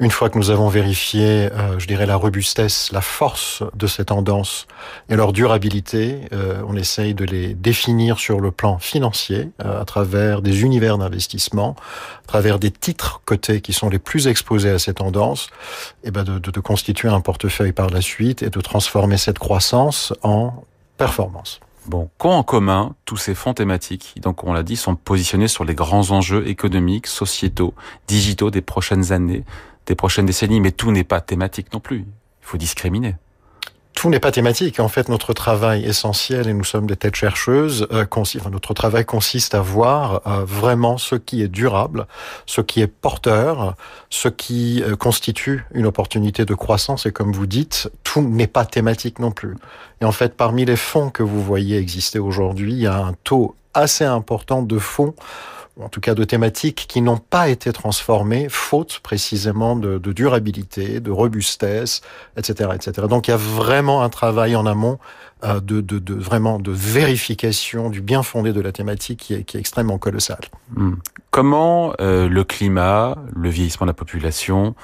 Une 0.00 0.11
fois 0.11 0.31
que 0.31 0.38
nous 0.38 0.50
avons 0.50 0.68
vérifié, 0.68 1.50
euh, 1.52 1.79
je 1.79 1.87
dirais, 1.87 2.07
la 2.07 2.16
robustesse, 2.16 2.90
la 2.92 3.00
force 3.00 3.62
de 3.74 3.87
ces 3.87 4.07
tendances 4.07 4.66
et 5.09 5.16
leur 5.16 5.33
durabilité, 5.33 6.20
euh, 6.33 6.62
on 6.66 6.76
essaye 6.76 7.14
de 7.14 7.24
les 7.24 7.55
définir 7.55 8.18
sur 8.18 8.40
le 8.40 8.50
plan 8.50 8.79
financier 8.79 9.50
euh, 9.64 9.81
à 9.81 9.85
travers 9.85 10.40
des 10.40 10.62
univers 10.62 10.96
d'investissement, 10.96 11.76
à 12.24 12.26
travers 12.26 12.59
des 12.59 12.70
titres 12.70 13.20
cotés 13.24 13.61
qui 13.61 13.72
sont 13.72 13.90
les 13.90 13.98
plus 13.98 14.26
exposés 14.26 14.70
à 14.70 14.79
ces 14.79 14.94
tendances, 14.94 15.48
et 16.02 16.11
ben 16.11 16.24
de, 16.24 16.61
constituer 16.61 17.09
un 17.09 17.20
portefeuille 17.20 17.72
par 17.72 17.90
la 17.90 18.00
suite 18.00 18.42
et 18.42 18.50
de 18.50 18.61
transformer 18.61 19.18
cette 19.18 19.38
croissance 19.38 20.12
en 20.22 20.64
performance. 20.96 21.61
Bon, 21.88 22.11
qu'ont 22.18 22.33
en 22.33 22.42
commun 22.42 22.96
tous 23.05 23.16
ces 23.16 23.35
fonds 23.35 23.55
thématiques 23.55 24.14
Donc, 24.20 24.42
on 24.42 24.53
l'a 24.53 24.64
dit, 24.64 24.77
sont 24.77 24.96
positionnés 24.96 25.49
sur 25.49 25.64
les 25.64 25.75
grands 25.75 26.11
enjeux 26.11 26.49
économiques, 26.49 27.07
sociétaux, 27.07 27.75
digitaux 28.09 28.51
des 28.51 28.61
prochaines 28.61 29.12
années, 29.12 29.44
des 29.87 29.94
prochaines 29.94 30.27
décennies? 30.27 30.61
Mais 30.61 30.72
tout 30.72 30.90
n'est 30.90 31.05
pas 31.05 31.20
thématique 31.20 31.72
non 31.72 31.81
plus. 31.81 31.99
Il 31.99 32.46
faut 32.46 32.59
discriminer 32.59 33.14
tout 33.96 34.11
n'est 34.11 34.20
pas 34.20 34.30
thématique. 34.30 34.78
En 34.78 34.88
fait, 34.88 35.09
notre 35.09 35.32
travail 35.32 35.85
essentiel, 35.85 36.48
et 36.48 36.52
nous 36.52 36.64
sommes 36.64 36.87
des 36.87 36.96
têtes 36.96 37.16
chercheuses, 37.16 37.88
euh, 37.92 38.04
enfin, 38.14 38.50
notre 38.50 38.74
travail 38.74 39.06
consiste 39.06 39.54
à 39.54 39.62
voir 39.62 40.20
euh, 40.26 40.44
vraiment 40.44 40.98
ce 40.98 41.14
qui 41.16 41.42
est 41.42 41.48
durable, 41.48 42.06
ce 42.44 42.61
qui 42.61 42.82
est 42.82 42.88
porteur, 42.88 43.74
ce 44.11 44.28
qui 44.28 44.82
euh, 44.82 44.96
constitue 44.96 45.64
une 45.72 45.87
opportunité 45.87 46.44
de 46.44 46.54
croissance. 46.54 47.06
Et 47.06 47.11
comme 47.11 47.32
vous 47.32 47.46
dites, 47.46 47.90
tout 48.04 48.20
n'est 48.20 48.46
pas 48.46 48.66
thématique 48.66 49.18
non 49.18 49.30
plus. 49.30 49.56
Et 50.02 50.04
en 50.04 50.12
fait, 50.12 50.37
parmi 50.37 50.66
les 50.66 50.76
fonds 50.76 51.09
que 51.09 51.22
vous 51.22 51.42
voyez 51.42 51.78
exister 51.78 52.18
aujourd'hui, 52.18 52.72
il 52.72 52.80
y 52.80 52.87
a 52.87 52.98
un 52.98 53.14
taux 53.24 53.56
assez 53.72 54.04
important 54.04 54.62
de 54.62 54.78
fonds 54.78 55.14
en 55.80 55.88
tout 55.88 56.00
cas 56.00 56.14
de 56.14 56.24
thématiques 56.24 56.86
qui 56.88 57.02
n'ont 57.02 57.18
pas 57.18 57.48
été 57.48 57.72
transformées, 57.72 58.48
faute 58.48 59.00
précisément 59.00 59.76
de, 59.76 59.98
durabilité, 59.98 61.00
de 61.00 61.10
robustesse, 61.10 62.00
etc., 62.36 62.70
etc. 62.74 63.06
Donc 63.08 63.28
il 63.28 63.32
y 63.32 63.34
a 63.34 63.38
vraiment 63.38 64.02
un 64.02 64.08
travail 64.08 64.56
en 64.56 64.64
amont 64.64 64.98
euh, 65.44 65.60
de, 65.60 65.82
de, 65.82 65.98
de, 65.98 66.14
vraiment 66.14 66.58
de 66.58 66.72
vérification 66.72 67.90
du 67.90 68.00
bien 68.00 68.22
fondé 68.22 68.54
de 68.54 68.60
la 68.60 68.72
thématique 68.72 69.20
qui 69.20 69.34
est, 69.34 69.44
qui 69.44 69.58
est 69.58 69.60
extrêmement 69.60 69.98
colossale. 69.98 70.44
Hmm. 70.74 70.94
Comment 71.30 71.92
euh, 72.00 72.28
le 72.28 72.44
climat, 72.44 73.18
le 73.34 73.50
vieillissement 73.50 73.84
de 73.84 73.90
la 73.90 73.94
population 73.94 74.74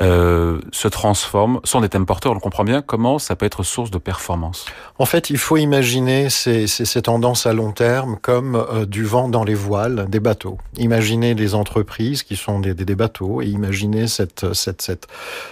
euh, 0.00 0.60
se 0.72 0.88
transforment, 0.88 1.60
sont 1.64 1.80
des 1.80 1.88
thèmes 1.88 2.06
porteurs, 2.06 2.32
on 2.32 2.34
le 2.34 2.40
comprend 2.40 2.64
bien, 2.64 2.80
comment 2.80 3.18
ça 3.18 3.36
peut 3.36 3.44
être 3.44 3.62
source 3.62 3.90
de 3.90 3.98
performance 3.98 4.64
En 4.98 5.04
fait, 5.04 5.28
il 5.28 5.36
faut 5.36 5.58
imaginer 5.58 6.30
ces, 6.30 6.66
ces, 6.66 6.84
ces 6.84 7.02
tendances 7.02 7.46
à 7.46 7.52
long 7.52 7.72
terme 7.72 8.16
comme 8.22 8.56
euh, 8.56 8.86
du 8.86 9.04
vent 9.04 9.28
dans 9.28 9.44
les 9.44 9.54
voiles 9.54 10.06
des 10.08 10.20
bateaux. 10.20 10.56
Imaginez 10.78 11.34
les 11.34 11.54
entreprises 11.54 12.22
qui 12.22 12.36
sont 12.36 12.60
des, 12.60 12.72
des, 12.72 12.94
bateaux 12.94 13.42
et 13.42 13.46
imaginez 13.46 14.06
cette, 14.06 14.54
cette, 14.54 14.80
cette, 14.80 15.06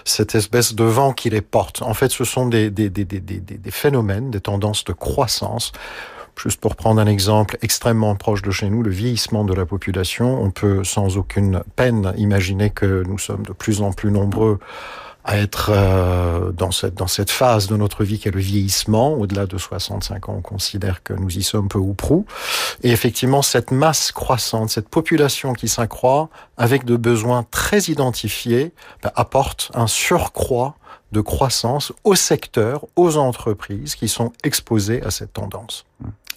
cette 0.04 0.34
espèce 0.34 0.74
de 0.74 0.84
vent 0.84 1.12
qui 1.12 1.28
les 1.28 1.42
porte. 1.42 1.82
En 1.82 1.94
fait, 1.94 2.10
ce 2.10 2.24
sont 2.24 2.46
des, 2.46 2.70
des 2.70 3.70
phénomènes, 3.70 4.30
des 4.30 4.40
tendances 4.40 4.84
de 4.84 4.92
croissance 4.92 5.72
Juste 6.38 6.60
pour 6.60 6.76
prendre 6.76 7.00
un 7.00 7.06
exemple 7.06 7.58
extrêmement 7.62 8.14
proche 8.14 8.42
de 8.42 8.50
chez 8.50 8.70
nous, 8.70 8.82
le 8.82 8.90
vieillissement 8.90 9.44
de 9.44 9.54
la 9.54 9.66
population, 9.66 10.40
on 10.40 10.50
peut 10.50 10.84
sans 10.84 11.16
aucune 11.16 11.62
peine 11.74 12.12
imaginer 12.16 12.70
que 12.70 13.02
nous 13.06 13.18
sommes 13.18 13.44
de 13.44 13.52
plus 13.52 13.82
en 13.82 13.92
plus 13.92 14.12
nombreux 14.12 14.58
à 15.24 15.36
être 15.36 15.70
euh, 15.74 16.52
dans, 16.52 16.70
cette, 16.70 17.30
phase 17.30 17.66
de 17.66 17.76
notre 17.76 18.02
vie 18.02 18.18
qui 18.18 18.28
est 18.28 18.32
le 18.32 18.40
vieillissement. 18.40 19.12
Au-delà 19.12 19.44
de 19.44 19.58
65 19.58 20.28
ans, 20.30 20.36
on 20.38 20.40
considère 20.40 21.02
que 21.02 21.12
nous 21.12 21.36
y 21.36 21.42
sommes 21.42 21.68
peu 21.68 21.78
ou 21.78 21.92
prou. 21.92 22.24
Et 22.82 22.90
effectivement, 22.92 23.42
cette 23.42 23.70
masse 23.70 24.10
croissante, 24.10 24.70
cette 24.70 24.88
population 24.88 25.52
qui 25.52 25.68
s'accroît 25.68 26.30
avec 26.56 26.86
de 26.86 26.96
besoins 26.96 27.44
très 27.50 27.80
identifiés, 27.90 28.72
ben, 29.02 29.10
apporte 29.16 29.70
un 29.74 29.86
surcroît 29.86 30.76
de 31.12 31.20
croissance 31.20 31.92
aux 32.04 32.14
secteurs, 32.14 32.84
aux 32.96 33.16
entreprises 33.16 33.94
qui 33.94 34.08
sont 34.08 34.32
exposées 34.44 35.02
à 35.02 35.10
cette 35.10 35.32
tendance. 35.32 35.84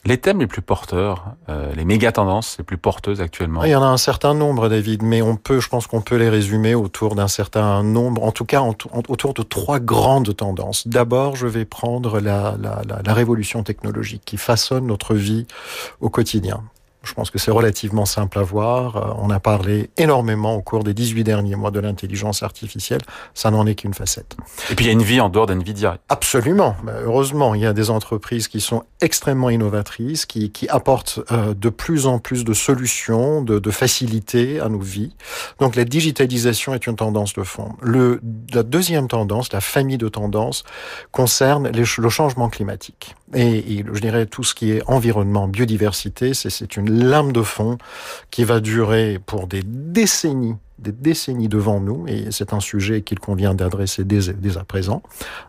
Les 0.03 0.17
thèmes 0.17 0.39
les 0.39 0.47
plus 0.47 0.63
porteurs, 0.63 1.25
euh, 1.47 1.75
les 1.75 1.85
méga 1.85 2.11
tendances 2.11 2.57
les 2.57 2.63
plus 2.63 2.79
porteuses 2.79 3.21
actuellement. 3.21 3.63
Il 3.63 3.69
y 3.69 3.75
en 3.75 3.83
a 3.83 3.87
un 3.87 3.97
certain 3.97 4.33
nombre, 4.33 4.67
David, 4.67 5.03
mais 5.03 5.21
on 5.21 5.35
peut, 5.35 5.59
je 5.59 5.69
pense 5.69 5.85
qu'on 5.85 6.01
peut 6.01 6.15
les 6.15 6.29
résumer 6.29 6.73
autour 6.73 7.13
d'un 7.13 7.27
certain 7.27 7.83
nombre, 7.83 8.23
en 8.23 8.31
tout 8.31 8.45
cas 8.45 8.61
en, 8.61 8.69
en, 8.69 9.03
autour 9.09 9.35
de 9.35 9.43
trois 9.43 9.79
grandes 9.79 10.35
tendances. 10.35 10.87
D'abord, 10.87 11.35
je 11.35 11.45
vais 11.45 11.65
prendre 11.65 12.19
la, 12.19 12.55
la, 12.59 12.81
la, 12.87 13.01
la 13.05 13.13
révolution 13.13 13.61
technologique 13.61 14.23
qui 14.25 14.37
façonne 14.37 14.87
notre 14.87 15.13
vie 15.13 15.45
au 15.99 16.09
quotidien. 16.09 16.63
Je 17.03 17.13
pense 17.13 17.31
que 17.31 17.39
c'est 17.39 17.51
relativement 17.51 18.05
simple 18.05 18.37
à 18.37 18.43
voir. 18.43 18.95
Euh, 18.95 19.13
on 19.17 19.31
a 19.31 19.39
parlé 19.39 19.89
énormément 19.97 20.55
au 20.55 20.61
cours 20.61 20.83
des 20.83 20.93
18 20.93 21.23
derniers 21.23 21.55
mois 21.55 21.71
de 21.71 21.79
l'intelligence 21.79 22.43
artificielle. 22.43 23.01
Ça 23.33 23.49
n'en 23.49 23.65
est 23.65 23.75
qu'une 23.75 23.93
facette. 23.93 24.37
Et 24.69 24.75
puis 24.75 24.85
il 24.85 24.87
y 24.87 24.91
a 24.91 24.93
une 24.93 25.01
vie 25.01 25.19
en 25.19 25.29
dehors 25.29 25.47
d'NVIDIA. 25.47 25.97
Absolument. 26.09 26.75
Heureusement, 27.03 27.55
il 27.55 27.61
y 27.61 27.65
a 27.65 27.73
des 27.73 27.89
entreprises 27.89 28.47
qui 28.47 28.61
sont 28.61 28.83
extrêmement 29.01 29.49
innovatrices, 29.49 30.27
qui, 30.27 30.51
qui 30.51 30.69
apportent 30.69 31.19
euh, 31.31 31.55
de 31.55 31.69
plus 31.69 32.05
en 32.05 32.19
plus 32.19 32.43
de 32.43 32.53
solutions, 32.53 33.41
de, 33.41 33.57
de 33.57 33.71
facilités 33.71 34.59
à 34.59 34.69
nos 34.69 34.79
vies. 34.79 35.15
Donc 35.59 35.75
la 35.75 35.85
digitalisation 35.85 36.75
est 36.75 36.85
une 36.85 36.95
tendance 36.95 37.33
de 37.33 37.43
fond. 37.43 37.73
Le, 37.81 38.21
la 38.53 38.61
deuxième 38.61 39.07
tendance, 39.07 39.51
la 39.53 39.61
famille 39.61 39.97
de 39.97 40.07
tendances, 40.07 40.63
concerne 41.11 41.69
les, 41.69 41.83
le 41.97 42.09
changement 42.09 42.49
climatique. 42.49 43.15
Et, 43.33 43.77
et 43.79 43.85
je 43.91 43.99
dirais 44.01 44.25
tout 44.25 44.43
ce 44.43 44.53
qui 44.53 44.71
est 44.71 44.83
environnement, 44.87 45.47
biodiversité, 45.47 46.33
c'est 46.33 46.77
une 46.77 46.90
lame 46.91 47.31
de 47.31 47.41
fond 47.41 47.77
qui 48.29 48.43
va 48.43 48.59
durer 48.59 49.19
pour 49.25 49.47
des 49.47 49.63
décennies 49.63 50.55
des 50.81 50.91
décennies 50.91 51.47
devant 51.47 51.79
nous, 51.79 52.05
et 52.07 52.31
c'est 52.31 52.53
un 52.53 52.59
sujet 52.59 53.01
qu'il 53.01 53.19
convient 53.19 53.53
d'adresser 53.53 54.03
dès, 54.03 54.33
dès, 54.33 54.57
à 54.57 54.63
présent, 54.63 55.03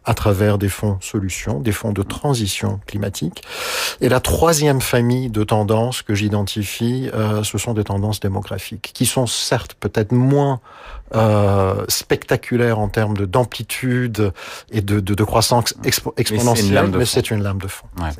à 0.04 0.14
travers 0.14 0.58
des 0.58 0.68
fonds 0.68 0.98
solutions, 1.00 1.58
des 1.58 1.72
fonds 1.72 1.92
de 1.92 2.02
transition 2.02 2.80
climatique. 2.86 3.42
Et 4.00 4.08
la 4.08 4.20
troisième 4.20 4.80
famille 4.80 5.30
de 5.30 5.42
tendances 5.42 6.02
que 6.02 6.14
j'identifie, 6.14 7.10
euh, 7.14 7.42
ce 7.42 7.56
sont 7.56 7.72
des 7.72 7.84
tendances 7.84 8.20
démographiques, 8.20 8.90
qui 8.92 9.06
sont 9.06 9.26
certes 9.26 9.74
peut-être 9.80 10.12
moins 10.12 10.60
euh, 11.14 11.84
spectaculaires 11.88 12.78
en 12.78 12.88
termes 12.88 13.26
d'amplitude 13.26 14.32
et 14.70 14.82
de, 14.82 15.00
de, 15.00 15.14
de 15.14 15.24
croissance 15.24 15.74
expo 15.84 16.12
exponentielle, 16.18 16.90
mais 16.94 17.06
c'est 17.06 17.30
une, 17.30 17.42
lame 17.42 17.58
de 17.58 17.68
fond. 17.68 17.86
Ouais. 17.98 18.10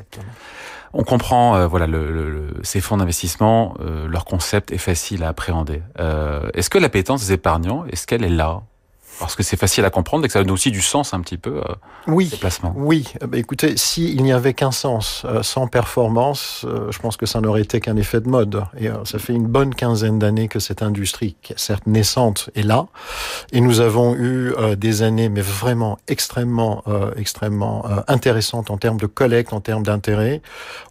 On 0.95 1.03
comprend, 1.03 1.55
euh, 1.55 1.67
voilà, 1.67 1.87
le, 1.87 2.11
le, 2.11 2.53
ces 2.61 2.79
fonds 2.79 2.97
d'investissement, 2.97 3.73
euh, 3.79 4.07
leur 4.07 4.25
concept 4.25 4.71
est 4.71 4.77
facile 4.77 5.23
à 5.23 5.29
appréhender. 5.29 5.81
Euh, 5.99 6.49
est-ce 6.53 6.69
que 6.69 6.77
l'appétence 6.77 7.25
des 7.25 7.33
épargnants, 7.33 7.85
est-ce 7.85 8.05
qu'elle 8.05 8.23
est 8.23 8.29
là? 8.29 8.61
Parce 9.19 9.35
que 9.35 9.43
c'est 9.43 9.57
facile 9.57 9.85
à 9.85 9.89
comprendre 9.89 10.25
et 10.25 10.27
que 10.27 10.33
ça 10.33 10.39
donne 10.39 10.51
aussi 10.51 10.71
du 10.71 10.81
sens 10.81 11.13
un 11.13 11.21
petit 11.21 11.37
peu 11.37 11.57
euh, 11.57 11.75
oui, 12.07 12.27
ces 12.29 12.37
placements. 12.37 12.73
Oui, 12.75 13.13
bah, 13.21 13.37
écoutez, 13.37 13.77
s'il 13.77 14.21
n'y 14.23 14.31
avait 14.31 14.53
qu'un 14.53 14.71
sens 14.71 15.23
euh, 15.25 15.43
sans 15.43 15.67
performance, 15.67 16.65
euh, 16.65 16.91
je 16.91 16.99
pense 16.99 17.17
que 17.17 17.25
ça 17.25 17.41
n'aurait 17.41 17.61
été 17.61 17.79
qu'un 17.79 17.95
effet 17.95 18.19
de 18.21 18.27
mode. 18.27 18.63
Et 18.77 18.89
euh, 18.89 19.05
ça 19.05 19.19
fait 19.19 19.33
une 19.33 19.47
bonne 19.47 19.73
quinzaine 19.73 20.19
d'années 20.19 20.47
que 20.47 20.59
cette 20.59 20.81
industrie, 20.81 21.35
qui 21.41 21.53
est 21.53 21.59
certes 21.59 21.87
naissante, 21.87 22.49
est 22.55 22.63
là. 22.63 22.87
Et 23.51 23.61
nous 23.61 23.79
avons 23.79 24.15
eu 24.15 24.53
euh, 24.57 24.75
des 24.75 25.01
années, 25.01 25.29
mais 25.29 25.41
vraiment 25.41 25.97
extrêmement, 26.07 26.83
euh, 26.87 27.11
extrêmement 27.17 27.85
intéressantes 28.07 28.71
en 28.71 28.77
termes 28.77 28.97
de 28.97 29.05
collecte, 29.05 29.53
en 29.53 29.61
termes 29.61 29.83
d'intérêt. 29.83 30.41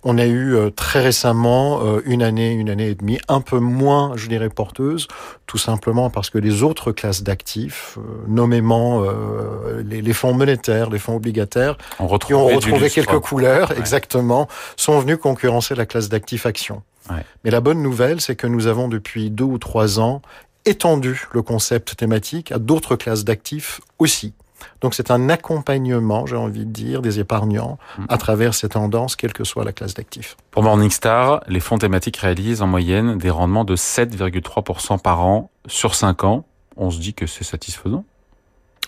On 0.04 0.18
a 0.18 0.26
eu 0.26 0.56
très 0.74 1.02
récemment 1.02 1.80
une 2.04 2.22
année, 2.22 2.52
une 2.52 2.70
année 2.70 2.88
et 2.88 2.94
demie, 2.94 3.18
un 3.28 3.40
peu 3.40 3.58
moins, 3.58 4.12
je 4.16 4.28
dirais, 4.28 4.48
porteuse, 4.48 5.08
tout 5.46 5.58
simplement 5.58 6.10
parce 6.10 6.30
que 6.30 6.38
les 6.38 6.62
autres 6.62 6.92
classes 6.92 7.22
d'actifs 7.22 7.98
nommément 8.26 9.02
euh, 9.02 9.82
les, 9.84 10.02
les, 10.02 10.12
fonds 10.12 10.32
monétaires, 10.32 10.90
les 10.90 10.98
fonds 10.98 11.16
obligataires, 11.16 11.76
on 11.98 12.18
qui 12.18 12.34
ont 12.34 12.46
retrouvé 12.46 12.90
quelques 12.90 13.20
couleurs, 13.20 13.70
ouais. 13.70 13.78
exactement, 13.78 14.48
sont 14.76 14.98
venus 14.98 15.18
concurrencer 15.18 15.74
la 15.74 15.86
classe 15.86 16.08
d'actifs 16.08 16.46
actions. 16.46 16.82
Ouais. 17.10 17.24
Mais 17.44 17.50
la 17.50 17.60
bonne 17.60 17.82
nouvelle, 17.82 18.20
c'est 18.20 18.36
que 18.36 18.46
nous 18.46 18.66
avons 18.66 18.88
depuis 18.88 19.30
deux 19.30 19.44
ou 19.44 19.58
trois 19.58 20.00
ans 20.00 20.22
étendu 20.64 21.26
le 21.32 21.42
concept 21.42 21.96
thématique 21.96 22.52
à 22.52 22.58
d'autres 22.58 22.96
classes 22.96 23.24
d'actifs 23.24 23.80
aussi. 23.98 24.32
Donc 24.80 24.94
c'est 24.94 25.10
un 25.10 25.28
accompagnement, 25.28 26.26
j'ai 26.26 26.36
envie 26.36 26.64
de 26.64 26.70
dire, 26.70 27.02
des 27.02 27.18
épargnants 27.20 27.78
mmh. 27.98 28.04
à 28.08 28.18
travers 28.18 28.54
ces 28.54 28.68
tendances, 28.68 29.16
quelle 29.16 29.32
que 29.32 29.44
soit 29.44 29.64
la 29.64 29.72
classe 29.72 29.94
d'actifs. 29.94 30.36
Pour 30.50 30.62
Morningstar, 30.62 31.42
les 31.48 31.60
fonds 31.60 31.78
thématiques 31.78 32.16
réalisent 32.18 32.62
en 32.62 32.66
moyenne 32.66 33.18
des 33.18 33.30
rendements 33.30 33.64
de 33.64 33.76
7,3% 33.76 35.00
par 35.00 35.24
an 35.24 35.50
sur 35.66 35.94
5 35.94 36.24
ans 36.24 36.44
on 36.76 36.90
se 36.90 37.00
dit 37.00 37.14
que 37.14 37.26
c'est 37.26 37.44
satisfaisant. 37.44 38.04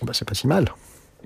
Bah, 0.01 0.11
c'est 0.13 0.27
pas 0.27 0.35
si 0.35 0.47
mal. 0.47 0.65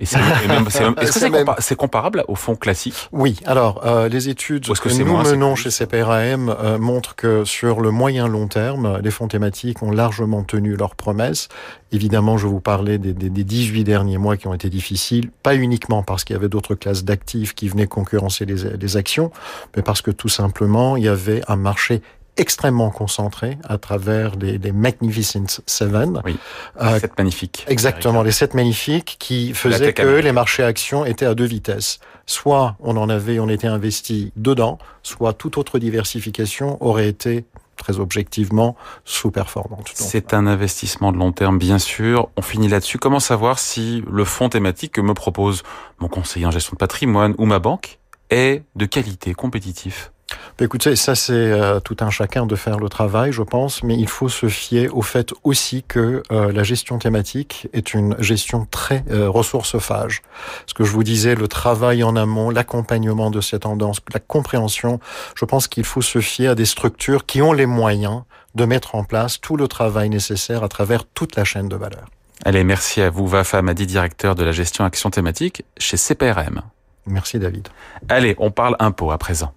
Est-ce 0.00 0.16
est 0.16 1.04
que 1.04 1.10
c'est 1.10 1.30
compa 1.30 1.76
comparable 1.76 2.24
au 2.26 2.34
fonds 2.34 2.56
classique? 2.56 3.08
Oui. 3.12 3.38
Alors, 3.44 3.84
euh, 3.84 4.08
les 4.08 4.30
études 4.30 4.66
que, 4.66 4.88
que 4.88 5.02
nous 5.02 5.16
menons 5.16 5.56
chez 5.56 5.70
CPRAM 5.70 6.48
euh, 6.48 6.78
montrent 6.78 7.14
que 7.16 7.44
sur 7.44 7.82
le 7.82 7.90
moyen 7.90 8.26
long 8.26 8.48
terme, 8.48 8.98
les 9.02 9.10
fonds 9.10 9.28
thématiques 9.28 9.82
ont 9.82 9.90
largement 9.90 10.42
tenu 10.42 10.74
leurs 10.74 10.94
promesses. 10.94 11.48
Évidemment, 11.92 12.38
je 12.38 12.46
vous 12.46 12.60
parlais 12.60 12.96
des, 12.96 13.12
des, 13.12 13.28
des 13.28 13.44
18 13.44 13.84
derniers 13.84 14.16
mois 14.16 14.38
qui 14.38 14.46
ont 14.46 14.54
été 14.54 14.70
difficiles, 14.70 15.30
pas 15.42 15.54
uniquement 15.54 16.02
parce 16.02 16.24
qu'il 16.24 16.34
y 16.34 16.38
avait 16.38 16.48
d'autres 16.48 16.76
classes 16.76 17.04
d'actifs 17.04 17.54
qui 17.54 17.68
venaient 17.68 17.86
concurrencer 17.86 18.46
les, 18.46 18.76
les 18.78 18.96
actions, 18.96 19.30
mais 19.76 19.82
parce 19.82 20.00
que 20.00 20.10
tout 20.10 20.28
simplement, 20.28 20.96
il 20.96 21.04
y 21.04 21.08
avait 21.08 21.42
un 21.46 21.56
marché 21.56 22.00
extrêmement 22.40 22.90
concentré 22.90 23.58
à 23.68 23.78
travers 23.78 24.34
les, 24.36 24.58
les 24.58 24.72
Magnificent 24.72 25.60
Seven. 25.66 26.22
Oui, 26.24 26.38
euh, 26.80 26.98
sept 26.98 27.16
magnifiques. 27.18 27.64
Exactement, 27.68 28.22
les 28.22 28.32
sept 28.32 28.54
magnifiques 28.54 29.16
qui 29.18 29.52
faisaient 29.54 29.92
que 29.92 30.02
les 30.02 30.32
marchés 30.32 30.62
actions 30.62 31.04
étaient 31.04 31.26
à 31.26 31.34
deux 31.34 31.44
vitesses. 31.44 32.00
Soit 32.26 32.76
on 32.80 32.96
en 32.96 33.08
avait, 33.08 33.38
on 33.38 33.48
était 33.48 33.66
investi 33.66 34.32
dedans, 34.36 34.78
soit 35.02 35.34
toute 35.34 35.58
autre 35.58 35.78
diversification 35.78 36.82
aurait 36.82 37.08
été 37.08 37.44
très 37.76 37.98
objectivement 37.98 38.76
sous-performante. 39.04 39.90
C'est 39.94 40.34
un 40.34 40.46
investissement 40.46 41.12
de 41.12 41.18
long 41.18 41.32
terme, 41.32 41.58
bien 41.58 41.78
sûr. 41.78 42.28
On 42.36 42.42
finit 42.42 42.68
là-dessus. 42.68 42.98
Comment 42.98 43.20
savoir 43.20 43.58
si 43.58 44.04
le 44.10 44.24
fonds 44.24 44.48
thématique 44.48 44.92
que 44.92 45.00
me 45.00 45.14
propose 45.14 45.62
mon 45.98 46.08
conseiller 46.08 46.46
en 46.46 46.50
gestion 46.50 46.72
de 46.74 46.78
patrimoine 46.78 47.34
ou 47.38 47.46
ma 47.46 47.58
banque 47.58 47.98
est 48.28 48.64
de 48.76 48.84
qualité, 48.84 49.34
compétitif? 49.34 50.12
Écoutez, 50.58 50.94
ça 50.96 51.14
c'est 51.14 51.32
euh, 51.32 51.80
tout 51.80 51.96
un 52.00 52.10
chacun 52.10 52.46
de 52.46 52.54
faire 52.54 52.78
le 52.78 52.88
travail, 52.88 53.32
je 53.32 53.42
pense, 53.42 53.82
mais 53.82 53.96
il 53.96 54.08
faut 54.08 54.28
se 54.28 54.48
fier 54.48 54.94
au 54.94 55.02
fait 55.02 55.32
aussi 55.42 55.82
que 55.82 56.22
euh, 56.30 56.52
la 56.52 56.62
gestion 56.62 56.98
thématique 56.98 57.68
est 57.72 57.94
une 57.94 58.14
gestion 58.20 58.66
très 58.70 59.04
euh, 59.10 59.28
ressourcephage. 59.30 60.22
Ce 60.66 60.74
que 60.74 60.84
je 60.84 60.92
vous 60.92 61.02
disais, 61.02 61.34
le 61.34 61.48
travail 61.48 62.02
en 62.02 62.14
amont, 62.14 62.50
l'accompagnement 62.50 63.30
de 63.30 63.40
ces 63.40 63.60
tendances, 63.60 64.00
la 64.12 64.20
compréhension, 64.20 65.00
je 65.34 65.44
pense 65.44 65.66
qu'il 65.66 65.84
faut 65.84 66.02
se 66.02 66.20
fier 66.20 66.48
à 66.48 66.54
des 66.54 66.66
structures 66.66 67.24
qui 67.24 67.40
ont 67.40 67.52
les 67.52 67.66
moyens 67.66 68.22
de 68.54 68.64
mettre 68.64 68.94
en 68.94 69.04
place 69.04 69.40
tout 69.40 69.56
le 69.56 69.68
travail 69.68 70.10
nécessaire 70.10 70.62
à 70.62 70.68
travers 70.68 71.04
toute 71.04 71.36
la 71.36 71.44
chaîne 71.44 71.68
de 71.68 71.76
valeur. 71.76 72.04
Allez, 72.44 72.64
merci 72.64 73.00
à 73.00 73.10
vous, 73.10 73.26
Vafa 73.26 73.62
Madi, 73.62 73.86
directeur 73.86 74.34
de 74.34 74.44
la 74.44 74.52
gestion 74.52 74.84
action 74.84 75.10
thématique 75.10 75.64
chez 75.78 75.96
CPRM. 75.96 76.62
Merci 77.06 77.38
David. 77.38 77.68
Allez, 78.08 78.34
on 78.38 78.50
parle 78.50 78.76
impôt 78.78 79.10
à 79.10 79.18
présent. 79.18 79.52